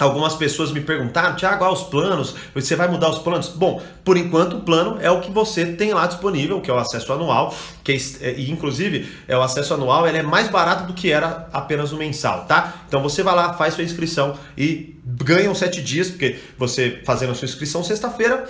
Algumas 0.00 0.34
pessoas 0.34 0.72
me 0.72 0.80
perguntaram, 0.80 1.36
Tiago, 1.36 1.62
ah, 1.62 1.70
os 1.70 1.82
planos, 1.82 2.34
você 2.54 2.74
vai 2.74 2.88
mudar 2.88 3.10
os 3.10 3.18
planos? 3.18 3.48
Bom, 3.48 3.82
por 4.02 4.16
enquanto 4.16 4.56
o 4.56 4.60
plano 4.60 4.96
é 4.98 5.10
o 5.10 5.20
que 5.20 5.30
você 5.30 5.66
tem 5.66 5.92
lá 5.92 6.06
disponível, 6.06 6.58
que 6.62 6.70
é 6.70 6.74
o 6.74 6.78
acesso 6.78 7.12
anual, 7.12 7.54
que 7.84 7.92
é, 8.22 8.32
e 8.32 8.50
inclusive 8.50 9.14
é 9.28 9.36
o 9.36 9.42
acesso 9.42 9.74
anual, 9.74 10.08
ele 10.08 10.16
é 10.16 10.22
mais 10.22 10.48
barato 10.48 10.86
do 10.86 10.94
que 10.94 11.12
era 11.12 11.46
apenas 11.52 11.92
o 11.92 11.98
mensal, 11.98 12.46
tá? 12.46 12.82
Então 12.88 13.02
você 13.02 13.22
vai 13.22 13.34
lá, 13.36 13.52
faz 13.52 13.74
sua 13.74 13.84
inscrição 13.84 14.38
e 14.56 14.98
ganha 15.04 15.50
os 15.50 15.58
sete 15.58 15.82
dias, 15.82 16.08
porque 16.08 16.38
você 16.56 17.02
fazendo 17.04 17.32
a 17.32 17.34
sua 17.34 17.44
inscrição 17.44 17.84
sexta-feira, 17.84 18.48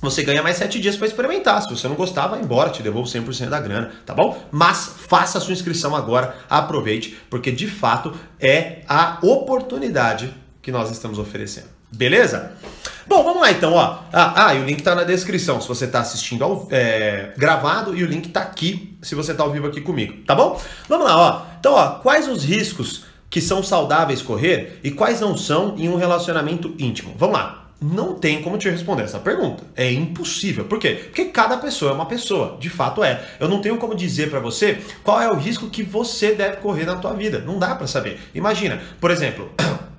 você 0.00 0.22
ganha 0.22 0.40
mais 0.40 0.56
sete 0.56 0.80
dias 0.80 0.96
para 0.96 1.08
experimentar. 1.08 1.60
Se 1.62 1.68
você 1.68 1.88
não 1.88 1.96
gostar, 1.96 2.28
vai 2.28 2.40
embora, 2.40 2.70
te 2.70 2.80
devolvo 2.80 3.08
100% 3.08 3.48
da 3.48 3.58
grana, 3.58 3.90
tá 4.06 4.14
bom? 4.14 4.40
Mas 4.52 4.94
faça 5.08 5.38
a 5.38 5.40
sua 5.40 5.52
inscrição 5.52 5.96
agora, 5.96 6.36
aproveite, 6.48 7.18
porque 7.28 7.50
de 7.50 7.66
fato 7.66 8.14
é 8.38 8.82
a 8.88 9.18
oportunidade 9.20 10.32
que 10.62 10.70
nós 10.70 10.90
estamos 10.90 11.18
oferecendo. 11.18 11.68
Beleza? 11.92 12.52
Bom, 13.06 13.24
vamos 13.24 13.40
lá 13.40 13.50
então, 13.50 13.72
ó. 13.72 13.98
Ah, 14.12 14.46
ah 14.46 14.54
e 14.54 14.60
o 14.60 14.64
link 14.64 14.82
tá 14.82 14.94
na 14.94 15.02
descrição 15.02 15.60
se 15.60 15.66
você 15.66 15.86
tá 15.86 16.00
assistindo 16.00 16.44
ao, 16.44 16.68
é, 16.70 17.32
gravado 17.36 17.96
e 17.96 18.04
o 18.04 18.06
link 18.06 18.28
tá 18.28 18.40
aqui 18.40 18.96
se 19.02 19.14
você 19.14 19.34
tá 19.34 19.42
ao 19.42 19.50
vivo 19.50 19.66
aqui 19.66 19.80
comigo, 19.80 20.22
tá 20.24 20.34
bom? 20.34 20.60
Vamos 20.88 21.06
lá, 21.06 21.16
ó. 21.18 21.42
Então, 21.58 21.72
ó, 21.72 21.98
quais 22.00 22.28
os 22.28 22.44
riscos 22.44 23.04
que 23.28 23.40
são 23.40 23.62
saudáveis 23.62 24.22
correr 24.22 24.78
e 24.84 24.90
quais 24.90 25.20
não 25.20 25.36
são 25.36 25.76
em 25.76 25.88
um 25.88 25.96
relacionamento 25.96 26.74
íntimo? 26.78 27.14
Vamos 27.16 27.36
lá. 27.36 27.60
Não 27.80 28.14
tem 28.14 28.42
como 28.42 28.58
te 28.58 28.68
responder 28.68 29.04
essa 29.04 29.18
pergunta. 29.18 29.64
É 29.74 29.90
impossível. 29.90 30.66
Por 30.66 30.78
quê? 30.78 31.00
Porque 31.06 31.24
cada 31.26 31.56
pessoa 31.56 31.92
é 31.92 31.94
uma 31.94 32.04
pessoa. 32.04 32.58
De 32.60 32.68
fato 32.68 33.02
é. 33.02 33.24
Eu 33.40 33.48
não 33.48 33.62
tenho 33.62 33.78
como 33.78 33.94
dizer 33.94 34.28
para 34.28 34.38
você 34.38 34.78
qual 35.02 35.20
é 35.20 35.30
o 35.30 35.34
risco 35.34 35.70
que 35.70 35.82
você 35.82 36.34
deve 36.34 36.58
correr 36.58 36.84
na 36.84 36.96
tua 36.96 37.14
vida. 37.14 37.38
Não 37.38 37.58
dá 37.58 37.74
para 37.74 37.86
saber. 37.86 38.20
Imagina, 38.34 38.82
por 39.00 39.10
exemplo, 39.10 39.50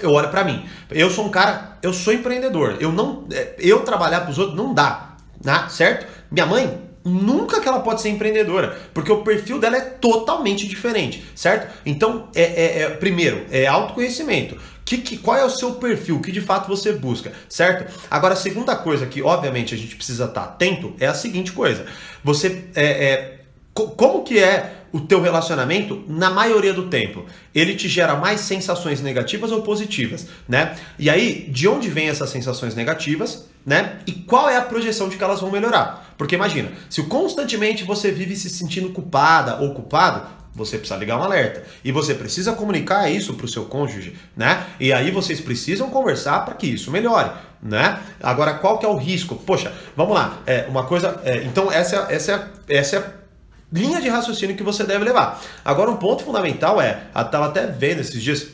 eu 0.00 0.10
olho 0.10 0.28
para 0.28 0.44
mim. 0.44 0.64
Eu 0.90 1.10
sou 1.10 1.26
um 1.26 1.28
cara, 1.28 1.78
eu 1.82 1.92
sou 1.92 2.12
empreendedor. 2.12 2.76
Eu 2.80 2.92
não, 2.92 3.24
é, 3.32 3.54
eu 3.58 3.80
trabalhar 3.80 4.20
para 4.20 4.30
os 4.30 4.38
outros 4.38 4.56
não 4.56 4.72
dá, 4.74 5.16
né? 5.42 5.66
certo? 5.68 6.06
Minha 6.30 6.46
mãe 6.46 6.86
nunca 7.04 7.60
que 7.60 7.68
ela 7.68 7.80
pode 7.80 8.02
ser 8.02 8.08
empreendedora, 8.08 8.76
porque 8.92 9.12
o 9.12 9.22
perfil 9.22 9.60
dela 9.60 9.76
é 9.76 9.80
totalmente 9.80 10.66
diferente, 10.66 11.24
certo? 11.36 11.72
Então, 11.86 12.28
é, 12.34 12.42
é, 12.42 12.82
é 12.82 12.90
primeiro, 12.90 13.46
é 13.50 13.66
autoconhecimento. 13.66 14.58
Que, 14.84 14.98
que, 14.98 15.16
qual 15.16 15.36
é 15.36 15.44
o 15.44 15.50
seu 15.50 15.74
perfil? 15.74 16.16
O 16.16 16.20
que 16.20 16.30
de 16.30 16.40
fato 16.40 16.68
você 16.68 16.92
busca, 16.92 17.32
certo? 17.48 17.92
Agora, 18.10 18.34
a 18.34 18.36
segunda 18.36 18.76
coisa 18.76 19.06
que, 19.06 19.20
obviamente, 19.20 19.74
a 19.74 19.78
gente 19.78 19.96
precisa 19.96 20.26
estar 20.26 20.42
atento 20.42 20.94
é 21.00 21.06
a 21.06 21.14
seguinte 21.14 21.52
coisa: 21.52 21.86
você 22.22 22.64
é, 22.74 22.84
é 22.84 23.38
como 23.84 24.24
que 24.24 24.38
é 24.38 24.72
o 24.92 25.00
teu 25.00 25.20
relacionamento 25.20 26.02
na 26.08 26.30
maioria 26.30 26.72
do 26.72 26.88
tempo? 26.88 27.26
Ele 27.54 27.74
te 27.74 27.88
gera 27.88 28.16
mais 28.16 28.40
sensações 28.40 29.02
negativas 29.02 29.52
ou 29.52 29.62
positivas, 29.62 30.26
né? 30.48 30.74
E 30.98 31.10
aí, 31.10 31.46
de 31.50 31.68
onde 31.68 31.90
vem 31.90 32.08
essas 32.08 32.30
sensações 32.30 32.74
negativas, 32.74 33.48
né? 33.64 33.98
E 34.06 34.12
qual 34.12 34.48
é 34.48 34.56
a 34.56 34.62
projeção 34.62 35.08
de 35.08 35.16
que 35.16 35.24
elas 35.24 35.40
vão 35.40 35.50
melhorar? 35.50 36.14
Porque 36.16 36.34
imagina, 36.34 36.72
se 36.88 37.02
constantemente 37.02 37.84
você 37.84 38.10
vive 38.10 38.36
se 38.36 38.48
sentindo 38.48 38.90
culpada 38.90 39.56
ou 39.56 39.74
culpado, 39.74 40.26
você 40.54 40.78
precisa 40.78 40.98
ligar 40.98 41.18
um 41.18 41.22
alerta. 41.22 41.64
E 41.84 41.92
você 41.92 42.14
precisa 42.14 42.54
comunicar 42.54 43.10
isso 43.10 43.34
para 43.34 43.44
o 43.44 43.48
seu 43.48 43.66
cônjuge, 43.66 44.16
né? 44.34 44.66
E 44.80 44.92
aí 44.92 45.10
vocês 45.10 45.38
precisam 45.40 45.90
conversar 45.90 46.44
para 46.46 46.54
que 46.54 46.66
isso 46.66 46.90
melhore, 46.90 47.30
né? 47.62 48.00
Agora, 48.22 48.54
qual 48.54 48.78
que 48.78 48.86
é 48.86 48.88
o 48.88 48.96
risco? 48.96 49.34
Poxa, 49.34 49.70
vamos 49.94 50.14
lá. 50.14 50.38
É, 50.46 50.64
uma 50.68 50.84
coisa. 50.84 51.20
É, 51.24 51.44
então, 51.44 51.70
essa, 51.70 52.06
essa, 52.08 52.50
essa 52.66 52.96
é 52.96 53.25
linha 53.72 54.00
de 54.00 54.08
raciocínio 54.08 54.56
que 54.56 54.62
você 54.62 54.84
deve 54.84 55.04
levar. 55.04 55.42
Agora, 55.64 55.90
um 55.90 55.96
ponto 55.96 56.22
fundamental 56.22 56.80
é, 56.80 57.04
estava 57.08 57.46
até 57.46 57.66
vendo 57.66 58.00
esses 58.00 58.22
dias, 58.22 58.48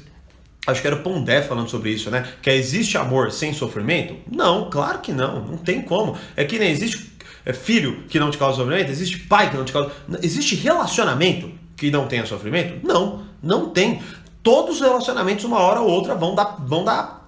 acho 0.66 0.80
que 0.80 0.86
era 0.86 0.96
o 0.96 1.02
Pondé 1.02 1.42
falando 1.42 1.68
sobre 1.68 1.90
isso, 1.90 2.10
né? 2.10 2.26
Que 2.40 2.50
é, 2.50 2.56
existe 2.56 2.96
amor 2.96 3.30
sem 3.30 3.52
sofrimento? 3.52 4.16
Não, 4.30 4.70
claro 4.70 5.00
que 5.00 5.12
não, 5.12 5.44
não 5.44 5.58
tem 5.58 5.82
como. 5.82 6.16
É 6.36 6.44
que 6.44 6.58
nem 6.58 6.70
existe 6.70 7.12
é, 7.44 7.52
filho 7.52 8.04
que 8.08 8.18
não 8.18 8.30
te 8.30 8.38
causa 8.38 8.56
sofrimento, 8.56 8.90
existe 8.90 9.18
pai 9.18 9.50
que 9.50 9.56
não 9.56 9.64
te 9.64 9.72
causa. 9.72 9.92
Existe 10.22 10.54
relacionamento 10.54 11.50
que 11.76 11.90
não 11.90 12.06
tenha 12.06 12.24
sofrimento? 12.26 12.86
Não, 12.86 13.22
não 13.42 13.70
tem. 13.70 14.00
Todos 14.42 14.76
os 14.76 14.80
relacionamentos, 14.80 15.44
uma 15.44 15.58
hora 15.58 15.80
ou 15.80 15.88
outra, 15.88 16.14
vão 16.14 16.34
dar, 16.34 16.56
vão 16.60 16.84
dar 16.84 17.21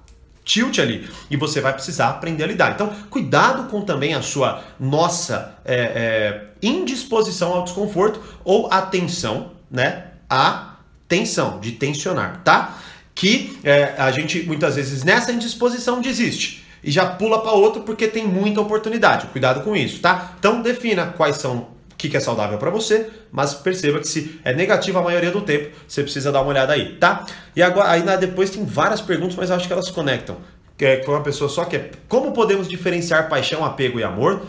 tilt 0.44 0.78
ali 0.78 1.08
e 1.30 1.36
você 1.36 1.60
vai 1.60 1.72
precisar 1.72 2.10
aprender 2.10 2.44
a 2.44 2.46
lidar. 2.46 2.72
Então, 2.72 2.92
cuidado 3.08 3.68
com 3.70 3.80
também 3.82 4.14
a 4.14 4.22
sua 4.22 4.62
nossa 4.78 5.56
é, 5.64 5.74
é, 5.74 6.44
indisposição 6.62 7.52
ao 7.52 7.64
desconforto 7.64 8.20
ou 8.44 8.70
atenção, 8.70 9.52
né? 9.70 10.06
A 10.28 10.76
tensão, 11.08 11.60
de 11.60 11.72
tensionar, 11.72 12.42
tá? 12.44 12.78
Que 13.14 13.58
é, 13.62 13.94
a 13.96 14.10
gente 14.10 14.42
muitas 14.42 14.76
vezes 14.76 15.04
nessa 15.04 15.32
indisposição 15.32 16.00
desiste 16.00 16.64
e 16.82 16.90
já 16.90 17.06
pula 17.06 17.40
para 17.40 17.52
outro 17.52 17.82
porque 17.82 18.06
tem 18.06 18.26
muita 18.26 18.60
oportunidade. 18.60 19.26
Cuidado 19.28 19.62
com 19.62 19.74
isso, 19.74 20.00
tá? 20.00 20.34
Então 20.38 20.60
defina 20.60 21.06
quais 21.06 21.36
são 21.36 21.73
que 22.08 22.16
é 22.16 22.20
saudável 22.20 22.58
para 22.58 22.70
você, 22.70 23.10
mas 23.30 23.54
perceba 23.54 23.98
que 23.98 24.08
se 24.08 24.40
é 24.44 24.52
negativo 24.52 24.98
a 24.98 25.02
maioria 25.02 25.30
do 25.30 25.40
tempo, 25.40 25.70
você 25.86 26.02
precisa 26.02 26.30
dar 26.30 26.40
uma 26.40 26.50
olhada 26.50 26.72
aí, 26.72 26.96
tá? 26.96 27.26
E 27.54 27.62
agora 27.62 27.90
aí 27.90 28.02
depois 28.18 28.50
tem 28.50 28.64
várias 28.64 29.00
perguntas, 29.00 29.36
mas 29.36 29.50
acho 29.50 29.66
que 29.66 29.72
elas 29.72 29.86
se 29.86 29.92
conectam. 29.92 30.36
Que 30.76 30.84
é 30.84 31.04
uma 31.06 31.22
pessoa 31.22 31.48
só 31.48 31.64
que 31.64 31.76
é 31.76 31.90
como 32.08 32.32
podemos 32.32 32.68
diferenciar 32.68 33.28
paixão, 33.28 33.64
apego 33.64 34.00
e 34.00 34.04
amor? 34.04 34.42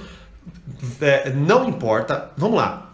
É, 0.99 1.29
não 1.29 1.69
importa. 1.69 2.31
Vamos 2.35 2.57
lá. 2.57 2.85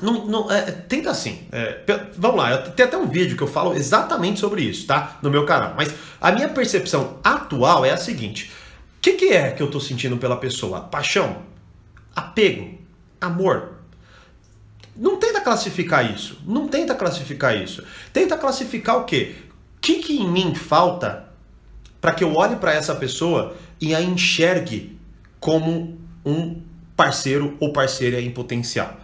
Não, 0.00 0.26
não, 0.26 0.50
é, 0.50 0.70
tenta 0.70 1.10
assim. 1.10 1.40
É, 1.50 1.80
vamos 2.16 2.36
lá, 2.36 2.58
tem 2.58 2.86
até 2.86 2.96
um 2.96 3.08
vídeo 3.08 3.36
que 3.36 3.42
eu 3.42 3.48
falo 3.48 3.74
exatamente 3.74 4.38
sobre 4.38 4.62
isso, 4.62 4.86
tá? 4.86 5.18
No 5.20 5.30
meu 5.30 5.44
canal. 5.44 5.74
Mas 5.76 5.92
a 6.20 6.30
minha 6.30 6.48
percepção 6.48 7.18
atual 7.24 7.84
é 7.84 7.90
a 7.90 7.96
seguinte: 7.96 8.52
o 8.98 9.00
que, 9.00 9.14
que 9.14 9.28
é 9.32 9.50
que 9.50 9.62
eu 9.62 9.66
estou 9.66 9.80
sentindo 9.80 10.16
pela 10.16 10.36
pessoa? 10.36 10.80
Paixão? 10.82 11.38
Apego? 12.14 12.78
Amor? 13.20 13.79
Não 15.00 15.16
tenta 15.16 15.40
classificar 15.40 16.14
isso. 16.14 16.38
Não 16.46 16.68
tenta 16.68 16.94
classificar 16.94 17.56
isso. 17.56 17.82
Tenta 18.12 18.36
classificar 18.36 18.98
o 18.98 19.04
quê? 19.04 19.34
O 19.78 19.80
que, 19.80 19.94
que 19.94 20.18
em 20.18 20.30
mim 20.30 20.54
falta 20.54 21.24
para 22.02 22.12
que 22.12 22.22
eu 22.22 22.34
olhe 22.34 22.56
para 22.56 22.74
essa 22.74 22.94
pessoa 22.94 23.56
e 23.80 23.94
a 23.94 24.02
enxergue 24.02 24.98
como 25.40 25.98
um 26.22 26.60
parceiro 26.94 27.56
ou 27.58 27.72
parceira 27.72 28.20
em 28.20 28.30
potencial? 28.30 29.00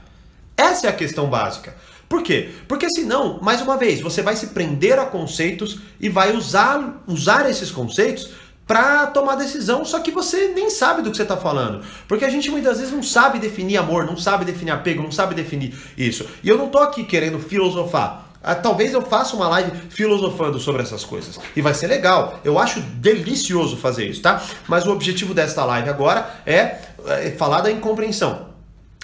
Essa 0.55 0.89
é 0.89 0.91
a 0.91 0.93
questão 0.93 1.31
básica. 1.31 1.75
Por 2.07 2.23
quê? 2.23 2.51
Porque 2.69 2.91
senão, 2.91 3.41
mais 3.41 3.63
uma 3.63 3.79
vez, 3.79 4.03
você 4.03 4.21
vai 4.21 4.37
se 4.37 4.49
prender 4.49 4.99
a 4.99 5.07
conceitos 5.07 5.81
e 5.99 6.11
vai 6.11 6.37
usar, 6.37 7.03
usar 7.07 7.49
esses 7.49 7.71
conceitos 7.71 8.33
para 8.67 9.07
tomar 9.07 9.37
decisão, 9.37 9.85
só 9.85 10.01
que 10.01 10.11
você 10.11 10.49
nem 10.49 10.69
sabe 10.71 11.01
do 11.01 11.11
que 11.11 11.17
você 11.17 11.23
está 11.23 11.37
falando. 11.37 11.85
Porque 12.09 12.25
a 12.25 12.29
gente 12.29 12.51
muitas 12.51 12.79
vezes 12.79 12.93
não 12.93 13.03
sabe 13.03 13.39
definir 13.39 13.77
amor, 13.77 14.05
não 14.05 14.17
sabe 14.17 14.45
definir 14.45 14.73
apego, 14.73 15.03
não 15.03 15.13
sabe 15.13 15.35
definir 15.35 15.75
isso. 15.97 16.27
E 16.43 16.49
eu 16.49 16.59
não 16.59 16.69
tô 16.69 16.79
aqui 16.79 17.05
querendo 17.05 17.39
filosofar. 17.39 18.27
Ah, 18.43 18.55
talvez 18.55 18.93
eu 18.93 19.03
faça 19.03 19.35
uma 19.35 19.49
live 19.49 19.73
filosofando 19.91 20.59
sobre 20.61 20.83
essas 20.83 21.05
coisas. 21.05 21.39
E 21.55 21.61
vai 21.61 21.75
ser 21.75 21.87
legal. 21.89 22.41
Eu 22.45 22.59
acho 22.59 22.81
delicioso 22.81 23.77
fazer 23.77 24.07
isso, 24.07 24.23
tá? 24.23 24.43
Mas 24.69 24.87
o 24.87 24.93
objetivo 24.93 25.35
desta 25.35 25.65
live 25.65 25.89
agora 25.89 26.29
é, 26.45 26.79
é 27.07 27.35
falar 27.37 27.61
da 27.61 27.71
incompreensão. 27.71 28.47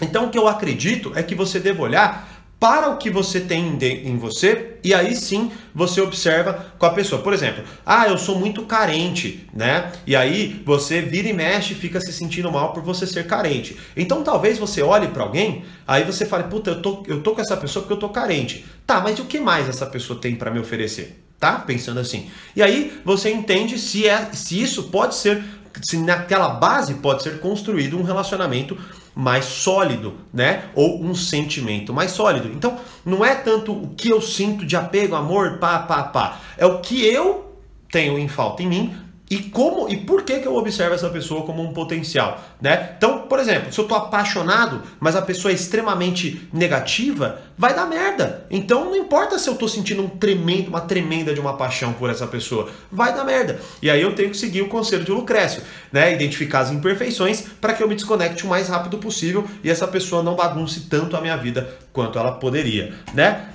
Então 0.01 0.27
o 0.27 0.31
que 0.31 0.39
eu 0.39 0.49
acredito 0.49 1.13
é 1.15 1.23
que 1.23 1.35
você 1.35 1.61
deva 1.61 1.83
olhar 1.83 2.29
para 2.63 2.91
o 2.91 2.97
que 2.97 3.11
você 3.11 3.41
tem 3.41 3.77
em 3.83 4.17
você 4.17 4.77
e 4.85 4.95
aí 4.95 5.17
sim 5.17 5.51
você 5.75 6.01
observa 6.01 6.73
com 6.79 6.87
a 6.87 6.91
pessoa. 6.91 7.21
Por 7.21 7.33
exemplo, 7.33 7.65
ah, 7.85 8.07
eu 8.07 8.17
sou 8.17 8.39
muito 8.39 8.63
carente, 8.63 9.49
né? 9.53 9.91
E 10.07 10.15
aí 10.15 10.63
você 10.65 11.01
vira 11.01 11.27
e 11.27 11.33
mexe 11.33 11.75
fica 11.75 12.01
se 12.01 12.13
sentindo 12.13 12.53
mal 12.53 12.73
por 12.73 12.81
você 12.85 13.05
ser 13.05 13.27
carente. 13.27 13.77
Então 13.97 14.23
talvez 14.23 14.61
você 14.61 14.81
olhe 14.81 15.09
para 15.09 15.25
alguém, 15.25 15.65
aí 15.89 16.05
você 16.05 16.25
fale, 16.25 16.45
puta, 16.45 16.71
eu 16.71 16.81
tô, 16.81 17.03
eu 17.09 17.21
tô 17.21 17.35
com 17.35 17.41
essa 17.41 17.57
pessoa 17.57 17.83
porque 17.83 17.95
eu 17.95 17.99
tô 17.99 18.11
carente. 18.11 18.65
Tá, 18.87 19.01
mas 19.01 19.19
o 19.19 19.25
que 19.25 19.41
mais 19.41 19.69
essa 19.69 19.85
pessoa 19.85 20.21
tem 20.21 20.37
para 20.37 20.53
me 20.53 20.61
oferecer? 20.61 21.21
Tá? 21.41 21.55
Pensando 21.55 21.99
assim. 21.99 22.31
E 22.55 22.63
aí 22.63 22.97
você 23.05 23.29
entende 23.29 23.77
se, 23.77 24.07
é, 24.07 24.31
se 24.33 24.63
isso 24.63 24.85
pode 24.85 25.17
ser, 25.17 25.43
se 25.83 25.97
naquela 25.97 26.51
base 26.51 26.95
pode 26.95 27.25
ser 27.25 27.41
construído 27.41 27.99
um 27.99 28.05
relacionamento 28.05 28.79
mais 29.15 29.45
sólido, 29.45 30.15
né? 30.33 30.65
Ou 30.75 31.03
um 31.03 31.15
sentimento 31.15 31.93
mais 31.93 32.13
sólido. 32.13 32.49
Então, 32.49 32.79
não 33.05 33.25
é 33.25 33.35
tanto 33.35 33.73
o 33.73 33.89
que 33.89 34.09
eu 34.09 34.21
sinto 34.21 34.65
de 34.65 34.77
apego, 34.77 35.15
amor, 35.15 35.59
pá, 35.59 35.81
pá, 35.81 36.03
pá. 36.05 36.41
É 36.57 36.65
o 36.65 36.81
que 36.81 37.05
eu 37.05 37.57
tenho 37.91 38.19
em 38.19 38.29
falta 38.29 38.63
em 38.63 38.67
mim 38.67 38.97
e 39.33 39.39
como 39.45 39.89
e 39.89 39.97
por 39.97 40.25
que, 40.25 40.41
que 40.41 40.47
eu 40.47 40.55
observo 40.55 40.95
essa 40.95 41.09
pessoa 41.09 41.47
como 41.47 41.63
um 41.63 41.73
potencial, 41.73 42.39
né? 42.61 42.93
Então, 42.99 43.21
por 43.21 43.39
exemplo, 43.39 43.73
se 43.73 43.81
eu 43.81 43.89
tô 43.89 43.95
apaixonado, 43.95 44.83
mas 45.01 45.17
a 45.17 45.23
pessoa 45.23 45.51
é 45.51 45.55
extremamente 45.55 46.47
negativa, 46.53 47.41
vai 47.57 47.75
dar 47.75 47.87
merda. 47.87 48.47
Então 48.51 48.85
não 48.85 48.95
importa 48.95 49.39
se 49.39 49.49
eu 49.49 49.55
tô 49.55 49.67
sentindo 49.67 50.03
um 50.03 50.09
tremendo, 50.09 50.69
uma 50.69 50.83
tremenda 50.83 51.33
de 51.33 51.41
uma 51.41 51.57
paixão 51.57 51.95
por 51.95 52.11
essa 52.11 52.27
pessoa, 52.27 52.69
vai 52.91 53.15
dar 53.15 53.25
merda. 53.25 53.59
E 53.81 53.89
aí 53.89 54.03
eu 54.03 54.15
tenho 54.15 54.29
que 54.29 54.37
seguir 54.37 54.61
o 54.61 54.69
conselho 54.69 55.03
de 55.03 55.11
Lucrécio, 55.11 55.63
né? 55.91 56.13
Identificar 56.13 56.61
as 56.61 56.71
imperfeições 56.71 57.43
para 57.59 57.73
que 57.73 57.83
eu 57.83 57.89
me 57.89 57.95
desconecte 57.95 58.45
o 58.45 58.49
mais 58.49 58.69
rápido 58.69 58.99
possível 58.99 59.47
e 59.65 59.71
essa 59.71 59.89
pessoa 59.89 60.23
não 60.23 60.37
bagunce 60.37 60.91
tanto 60.91 61.17
a 61.17 61.23
minha 61.23 61.39
vida 61.39 61.75
quanto 61.91 62.19
ela 62.19 62.33
poderia, 62.33 62.93
né? 63.15 63.47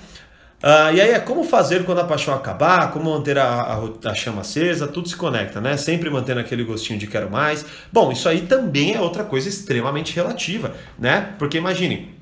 Uh, 0.64 0.92
e 0.96 1.02
aí 1.02 1.12
é 1.12 1.20
como 1.20 1.44
fazer 1.44 1.86
quando 1.86 2.00
a 2.00 2.04
paixão 2.04 2.34
acabar, 2.34 2.92
como 2.92 3.12
manter 3.12 3.38
a, 3.38 3.46
a, 3.46 4.10
a, 4.10 4.16
chama 4.16 4.42
acesa, 4.42 4.88
tudo 4.88 5.08
se 5.08 5.16
conecta, 5.16 5.62
né? 5.62 5.78
Sempre 5.78 6.10
mantendo 6.10 6.40
aquele 6.40 6.64
gostinho 6.64 6.98
de 6.98 7.06
quero 7.06 7.30
mais. 7.30 7.64
Bom, 7.94 8.12
isso 8.12 8.28
aí 8.28 8.42
também 8.42 8.96
é 8.96 9.00
outra 9.00 9.24
coisa 9.24 9.48
extremamente 9.48 10.16
relativa, 10.16 10.74
né? 10.98 11.36
Porque 11.38 11.60
imagine, 11.60 12.18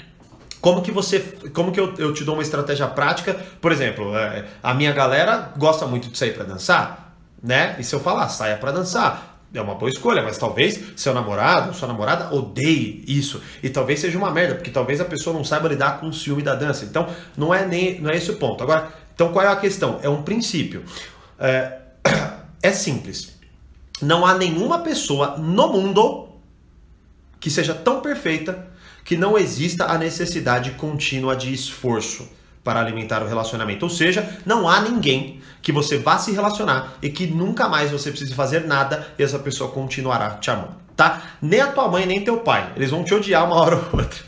como 0.59 0.81
que 0.81 0.91
você, 0.91 1.19
como 1.53 1.71
que 1.71 1.79
eu, 1.79 1.93
eu 1.97 2.13
te 2.13 2.25
dou 2.25 2.35
uma 2.35 2.43
estratégia 2.43 2.87
prática? 2.87 3.39
Por 3.61 3.71
exemplo, 3.71 4.13
é, 4.17 4.43
a 4.61 4.73
minha 4.73 4.91
galera 4.91 5.53
gosta 5.55 5.85
muito 5.85 6.09
de 6.09 6.17
sair 6.17 6.33
para 6.33 6.43
dançar, 6.43 7.15
né? 7.41 7.77
E 7.79 7.85
se 7.85 7.95
eu 7.95 8.01
falar, 8.01 8.27
saia 8.27 8.57
para 8.57 8.71
dançar, 8.71 9.34
é 9.53 9.61
uma 9.61 9.75
boa 9.75 9.89
escolha, 9.89 10.21
mas 10.21 10.37
talvez 10.37 10.79
seu 10.95 11.13
namorado, 11.13 11.73
sua 11.73 11.87
namorada 11.87 12.33
odeie 12.33 13.03
isso. 13.07 13.41
E 13.63 13.69
talvez 13.69 13.99
seja 13.99 14.17
uma 14.17 14.31
merda, 14.31 14.55
porque 14.55 14.71
talvez 14.71 14.99
a 14.99 15.05
pessoa 15.05 15.35
não 15.35 15.43
saiba 15.43 15.67
lidar 15.67 15.99
com 15.99 16.07
o 16.07 16.13
ciúme 16.13 16.41
da 16.41 16.55
dança. 16.55 16.85
Então, 16.85 17.07
não 17.37 17.53
é, 17.53 17.65
nem, 17.65 18.01
não 18.01 18.09
é 18.09 18.17
esse 18.17 18.31
o 18.31 18.37
ponto. 18.37 18.63
Agora, 18.63 18.91
então 19.13 19.31
qual 19.31 19.45
é 19.45 19.47
a 19.47 19.55
questão? 19.55 19.99
É 20.01 20.09
um 20.09 20.23
princípio. 20.23 20.83
É, 21.39 21.79
é 22.61 22.71
simples. 22.71 23.35
Não 24.01 24.25
há 24.25 24.33
nenhuma 24.35 24.79
pessoa 24.79 25.37
no 25.37 25.69
mundo 25.69 26.29
que 27.39 27.49
seja 27.49 27.73
tão 27.73 28.01
perfeita 28.01 28.67
que 29.05 29.15
não 29.15 29.37
exista 29.37 29.85
a 29.85 29.97
necessidade 29.97 30.71
contínua 30.71 31.35
de 31.35 31.53
esforço 31.53 32.27
para 32.65 32.79
alimentar 32.79 33.21
o 33.21 33.27
relacionamento. 33.27 33.85
Ou 33.85 33.89
seja, 33.89 34.27
não 34.43 34.67
há 34.67 34.81
ninguém 34.81 35.39
que 35.61 35.71
você 35.71 35.99
vá 35.99 36.17
se 36.17 36.31
relacionar 36.31 36.95
e 37.01 37.09
que 37.09 37.27
nunca 37.27 37.69
mais 37.69 37.91
você 37.91 38.09
precise 38.09 38.33
fazer 38.33 38.65
nada 38.65 39.07
e 39.17 39.23
essa 39.23 39.37
pessoa 39.37 39.71
continuará 39.71 40.31
te 40.31 40.49
amando. 40.49 40.83
Tá? 40.97 41.21
Nem 41.41 41.61
a 41.61 41.67
tua 41.67 41.87
mãe, 41.87 42.05
nem 42.05 42.23
teu 42.23 42.37
pai. 42.37 42.73
Eles 42.75 42.89
vão 42.89 43.03
te 43.03 43.13
odiar 43.13 43.45
uma 43.45 43.55
hora 43.61 43.75
ou 43.75 43.99
outra. 43.99 44.19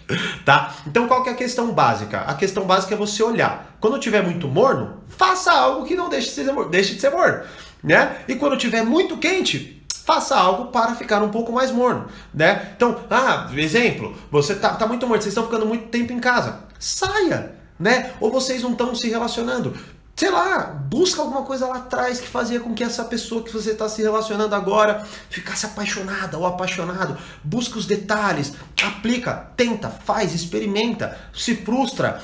Tá? 0.45 0.75
Então 0.85 1.07
qual 1.07 1.23
que 1.23 1.29
é 1.29 1.33
a 1.33 1.35
questão 1.35 1.71
básica? 1.71 2.21
A 2.21 2.35
questão 2.35 2.65
básica 2.65 2.93
é 2.93 2.97
você 2.97 3.23
olhar. 3.23 3.75
Quando 3.79 3.99
tiver 3.99 4.21
muito 4.21 4.47
morno, 4.47 5.01
faça 5.07 5.51
algo 5.51 5.85
que 5.85 5.95
não 5.95 6.07
deixe 6.07 6.27
de 6.27 6.35
ser 6.35 6.51
morno. 6.53 6.69
Deixe 6.69 6.93
de 6.93 7.01
ser 7.01 7.09
morno. 7.09 7.41
Né? 7.83 8.17
E 8.27 8.35
quando 8.35 8.55
tiver 8.55 8.83
muito 8.83 9.17
quente, 9.17 9.83
faça 10.05 10.37
algo 10.37 10.65
para 10.65 10.93
ficar 10.95 11.23
um 11.23 11.29
pouco 11.29 11.51
mais 11.51 11.69
morno, 11.69 12.07
né? 12.33 12.71
Então, 12.77 12.97
ah, 13.09 13.49
exemplo, 13.53 14.15
você 14.31 14.55
tá, 14.55 14.69
tá 14.69 14.87
muito 14.87 15.05
morno, 15.05 15.21
vocês 15.21 15.33
estão 15.33 15.43
ficando 15.43 15.65
muito 15.65 15.89
tempo 15.89 16.13
em 16.13 16.19
casa. 16.19 16.63
Saia, 16.79 17.57
né? 17.79 18.13
Ou 18.19 18.31
vocês 18.31 18.61
não 18.61 18.71
estão 18.71 18.93
se 18.95 19.09
relacionando. 19.09 19.75
sei 20.15 20.31
lá, 20.31 20.63
busca 20.63 21.21
alguma 21.21 21.43
coisa 21.43 21.67
lá 21.67 21.77
atrás 21.77 22.19
que 22.19 22.27
fazia 22.27 22.59
com 22.59 22.73
que 22.73 22.83
essa 22.83 23.05
pessoa 23.05 23.43
que 23.43 23.53
você 23.53 23.71
está 23.71 23.87
se 23.87 24.01
relacionando 24.01 24.55
agora 24.55 25.05
ficasse 25.29 25.67
apaixonada 25.67 26.37
ou 26.39 26.45
apaixonado. 26.45 27.17
Busca 27.43 27.77
os 27.77 27.85
detalhes, 27.85 28.53
aplica, 28.83 29.51
tenta, 29.55 29.89
faz, 29.89 30.33
experimenta, 30.33 31.17
se 31.35 31.55
frustra. 31.55 32.19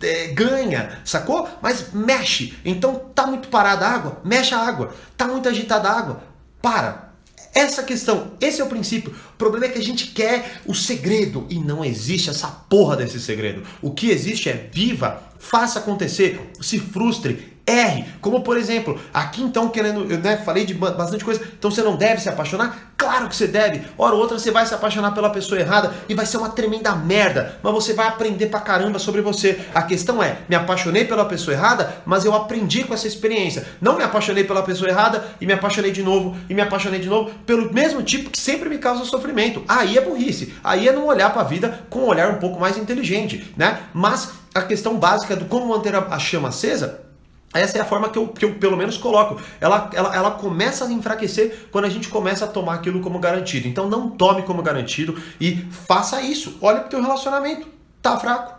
É, 0.00 0.28
ganha, 0.28 1.00
sacou? 1.04 1.48
Mas 1.60 1.92
mexe. 1.92 2.56
Então 2.64 2.94
tá 3.14 3.26
muito 3.26 3.48
parada 3.48 3.86
a 3.86 3.90
água, 3.90 4.20
mexe 4.22 4.54
a 4.54 4.58
água. 4.58 4.94
Tá 5.16 5.26
muito 5.26 5.48
agitada 5.48 5.88
a 5.88 5.98
água, 5.98 6.22
para. 6.60 7.08
Essa 7.54 7.82
questão, 7.82 8.32
esse 8.40 8.60
é 8.60 8.64
o 8.64 8.68
princípio. 8.68 9.14
O 9.38 9.46
problema 9.48 9.66
é 9.66 9.68
que 9.68 9.78
a 9.78 9.84
gente 9.84 10.08
quer 10.08 10.60
o 10.66 10.74
segredo 10.74 11.46
e 11.48 11.60
não 11.60 11.84
existe 11.84 12.28
essa 12.28 12.48
porra 12.48 12.96
desse 12.96 13.20
segredo. 13.20 13.62
O 13.80 13.92
que 13.92 14.10
existe 14.10 14.48
é 14.48 14.68
viva, 14.72 15.22
faça 15.38 15.78
acontecer, 15.78 16.50
se 16.60 16.80
frustre, 16.80 17.56
erre. 17.68 18.06
Como 18.20 18.40
por 18.40 18.56
exemplo, 18.56 18.98
aqui 19.12 19.42
então 19.42 19.68
querendo, 19.68 20.10
eu 20.10 20.18
né, 20.18 20.38
falei 20.38 20.64
de 20.64 20.74
bastante 20.74 21.24
coisa, 21.24 21.40
então 21.58 21.70
você 21.70 21.82
não 21.82 21.96
deve 21.96 22.20
se 22.20 22.28
apaixonar? 22.28 22.88
Claro 22.96 23.28
que 23.28 23.36
você 23.36 23.46
deve. 23.46 23.82
Hora 23.96 24.14
ou 24.14 24.20
outra 24.20 24.38
você 24.38 24.50
vai 24.50 24.66
se 24.66 24.74
apaixonar 24.74 25.12
pela 25.12 25.30
pessoa 25.30 25.60
errada 25.60 25.92
e 26.08 26.14
vai 26.14 26.26
ser 26.26 26.38
uma 26.38 26.48
tremenda 26.48 26.94
merda, 26.96 27.58
mas 27.62 27.72
você 27.72 27.92
vai 27.92 28.08
aprender 28.08 28.46
pra 28.46 28.60
caramba 28.60 28.98
sobre 28.98 29.20
você. 29.20 29.60
A 29.72 29.82
questão 29.82 30.20
é, 30.22 30.38
me 30.48 30.56
apaixonei 30.56 31.04
pela 31.04 31.24
pessoa 31.24 31.54
errada, 31.54 32.02
mas 32.04 32.24
eu 32.24 32.34
aprendi 32.34 32.82
com 32.82 32.94
essa 32.94 33.06
experiência. 33.06 33.66
Não 33.80 33.96
me 33.96 34.02
apaixonei 34.02 34.42
pela 34.42 34.62
pessoa 34.62 34.90
errada 34.90 35.24
e 35.40 35.46
me 35.46 35.52
apaixonei 35.52 35.92
de 35.92 36.02
novo 36.02 36.36
e 36.48 36.54
me 36.54 36.60
apaixonei 36.60 36.98
de 36.98 37.08
novo 37.08 37.30
pelo 37.46 37.72
mesmo 37.72 38.02
tipo 38.02 38.30
que 38.30 38.38
sempre 38.38 38.68
me 38.68 38.78
causa 38.78 39.04
sofrimento. 39.04 39.62
Aí 39.68 39.96
é 39.96 40.00
burrice. 40.00 40.54
Aí 40.64 40.88
é 40.88 40.92
não 40.92 41.06
olhar 41.06 41.32
para 41.32 41.42
a 41.42 41.44
vida 41.44 41.80
com 41.88 42.00
um 42.00 42.06
olhar 42.06 42.30
um 42.30 42.38
pouco 42.38 42.58
mais 42.58 42.76
inteligente, 42.76 43.52
né? 43.56 43.80
Mas 43.94 44.30
a 44.54 44.62
questão 44.62 44.96
básica 44.96 45.36
do 45.36 45.44
como 45.44 45.68
manter 45.68 45.94
a 45.94 46.18
chama 46.18 46.48
acesa 46.48 47.07
essa 47.54 47.78
é 47.78 47.80
a 47.80 47.84
forma 47.84 48.10
que 48.10 48.18
eu, 48.18 48.28
que 48.28 48.44
eu 48.44 48.54
pelo 48.56 48.76
menos 48.76 48.98
coloco. 48.98 49.40
Ela, 49.60 49.90
ela, 49.94 50.14
ela 50.14 50.30
começa 50.32 50.84
a 50.84 50.92
enfraquecer 50.92 51.68
quando 51.70 51.86
a 51.86 51.88
gente 51.88 52.08
começa 52.08 52.44
a 52.44 52.48
tomar 52.48 52.74
aquilo 52.74 53.00
como 53.00 53.18
garantido. 53.18 53.66
Então 53.66 53.88
não 53.88 54.10
tome 54.10 54.42
como 54.42 54.62
garantido 54.62 55.20
e 55.40 55.56
faça 55.70 56.20
isso. 56.20 56.58
Olha 56.60 56.80
pro 56.80 56.90
teu 56.90 57.02
relacionamento. 57.02 57.66
Tá 58.02 58.18
fraco? 58.18 58.54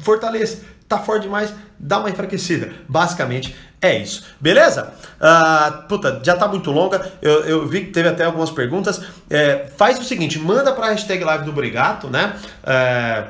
Fortaleça. 0.00 0.64
Tá 0.88 0.98
forte 0.98 1.22
demais? 1.22 1.52
Dá 1.78 1.98
uma 1.98 2.10
enfraquecida. 2.10 2.72
Basicamente 2.88 3.54
é 3.80 3.98
isso. 3.98 4.24
Beleza? 4.40 4.94
Uh, 5.18 5.88
puta, 5.88 6.20
já 6.22 6.36
tá 6.36 6.46
muito 6.46 6.70
longa. 6.70 7.12
Eu, 7.20 7.44
eu, 7.44 7.66
vi 7.66 7.86
que 7.86 7.90
teve 7.90 8.08
até 8.08 8.24
algumas 8.24 8.50
perguntas. 8.50 9.02
É, 9.28 9.66
faz 9.76 9.98
o 9.98 10.04
seguinte, 10.04 10.38
manda 10.38 10.72
pra 10.72 10.90
hashtag 10.90 11.24
live 11.24 11.44
do 11.44 11.52
Brigato, 11.52 12.08
né? 12.08 12.36
É, 12.64 13.24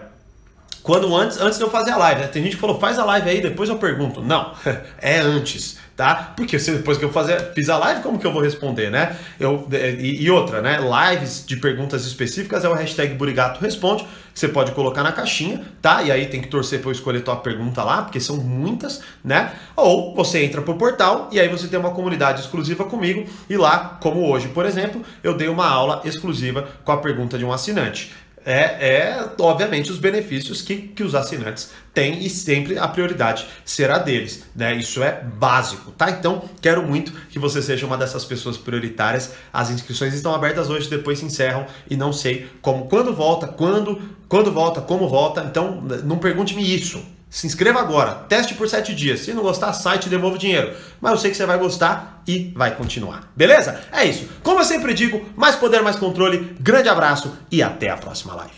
quando 0.83 1.15
antes, 1.15 1.41
antes 1.41 1.59
de 1.59 1.65
eu 1.65 1.71
fazer 1.71 1.93
a 1.93 1.97
live, 1.97 2.23
né? 2.23 2.27
Tem 2.27 2.43
gente 2.43 2.57
que 2.57 2.61
falou, 2.61 2.79
faz 2.79 2.99
a 2.99 3.05
live 3.05 3.31
aí, 3.31 3.41
depois 3.41 3.69
eu 3.69 3.77
pergunto. 3.77 4.21
Não, 4.21 4.53
é 4.99 5.19
antes, 5.21 5.79
tá? 5.97 6.33
Porque 6.37 6.59
se 6.59 6.73
depois 6.73 6.99
que 6.99 7.05
eu 7.05 7.13
fazer, 7.13 7.53
fiz 7.55 7.69
a 7.69 7.79
live, 7.79 8.03
como 8.03 8.19
que 8.19 8.27
eu 8.27 8.33
vou 8.33 8.43
responder, 8.43 8.91
né? 8.91 9.17
Eu, 9.39 9.69
e, 9.71 10.25
e, 10.25 10.31
outra, 10.31 10.61
né? 10.61 10.79
Lives 10.81 11.45
de 11.47 11.57
perguntas 11.57 12.05
específicas 12.05 12.65
é 12.65 12.69
o 12.69 12.73
hashtag 12.73 13.15
Burigato 13.15 13.61
Responde, 13.61 14.05
que 14.35 14.41
você 14.41 14.49
pode 14.49 14.73
colocar 14.73 15.05
na 15.05 15.13
caixinha, 15.13 15.63
tá? 15.81 16.03
E 16.03 16.11
aí 16.11 16.27
tem 16.27 16.41
que 16.41 16.49
torcer 16.49 16.81
para 16.81 16.89
eu 16.89 16.93
escolher 16.93 17.21
tua 17.21 17.37
pergunta 17.37 17.85
lá, 17.85 18.03
porque 18.03 18.19
são 18.19 18.39
muitas, 18.39 19.03
né? 19.25 19.53
Ou 19.77 20.15
você 20.17 20.43
entra 20.43 20.63
pro 20.63 20.75
portal 20.75 21.29
e 21.31 21.39
aí 21.39 21.47
você 21.47 21.69
tem 21.69 21.79
uma 21.79 21.91
comunidade 21.91 22.41
exclusiva 22.41 22.85
comigo 22.85 23.25
e 23.49 23.57
lá, 23.57 23.99
como 24.01 24.29
hoje, 24.29 24.49
por 24.49 24.67
exemplo, 24.67 25.03
eu 25.23 25.37
dei 25.37 25.49
uma 25.49 25.69
aula 25.69 26.01
exclusiva 26.05 26.67
com 26.83 26.91
a 26.91 26.97
pergunta 26.97 27.39
de 27.39 27.45
um 27.45 27.53
assinante 27.53 28.11
é, 28.45 28.61
é, 28.61 29.31
obviamente 29.39 29.91
os 29.91 29.99
benefícios 29.99 30.63
que, 30.63 30.77
que 30.77 31.03
os 31.03 31.15
assinantes 31.15 31.71
têm 31.95 32.25
e 32.25 32.31
sempre 32.31 32.79
a 32.79 32.89
prioridade 32.89 33.47
será 33.65 33.99
deles, 33.99 34.45
né? 34.55 34.75
Isso 34.75 35.03
é 35.03 35.23
básico, 35.23 35.93
tá? 35.93 36.11
Então, 36.11 36.43
quero 36.61 36.83
muito 36.83 37.13
que 37.29 37.39
você 37.39 37.63
seja 37.63 37.87
uma 37.87 37.97
dessas 37.97 38.25
pessoas 38.25 38.57
prioritárias. 38.57 39.33
As 39.53 39.71
inscrições 39.71 40.15
estão 40.15 40.35
abertas 40.35 40.71
hoje, 40.71 40.89
depois 40.89 41.19
se 41.19 41.25
encerram 41.25 41.67
e 41.89 41.97
não 41.97 42.13
sei 42.13 42.49
como, 42.61 42.87
quando 42.87 43.15
volta, 43.15 43.47
quando, 43.47 44.01
quando 44.29 44.51
volta, 44.51 44.81
como 44.81 45.09
volta. 45.09 45.45
Então, 45.45 45.81
não 46.05 46.19
pergunte-me 46.19 46.63
isso. 46.75 47.05
Se 47.33 47.47
inscreva 47.47 47.81
agora, 47.81 48.27
teste 48.29 48.55
por 48.55 48.69
7 48.69 48.95
dias. 48.95 49.21
Se 49.21 49.33
não 49.33 49.43
gostar, 49.43 49.73
site 49.73 50.11
devolve 50.11 50.37
o 50.37 50.39
dinheiro. 50.39 50.77
Mas 51.01 51.13
eu 51.13 51.19
sei 51.19 51.31
que 51.31 51.37
você 51.39 51.47
vai 51.47 51.57
gostar 51.57 52.23
e 52.29 52.53
vai 52.55 52.77
continuar. 52.77 53.33
Beleza? 53.35 53.81
É 53.91 54.05
isso. 54.05 54.29
Como 54.43 54.61
eu 54.61 54.65
sempre 54.65 54.93
digo, 54.93 55.27
mais 55.35 55.57
poder, 55.57 55.81
mais 55.81 55.97
controle. 55.97 56.55
Grande 56.61 56.91
abraço 56.91 57.35
e 57.51 57.63
até 57.63 57.89
a 57.89 57.97
próxima 57.97 58.35
live. 58.35 58.53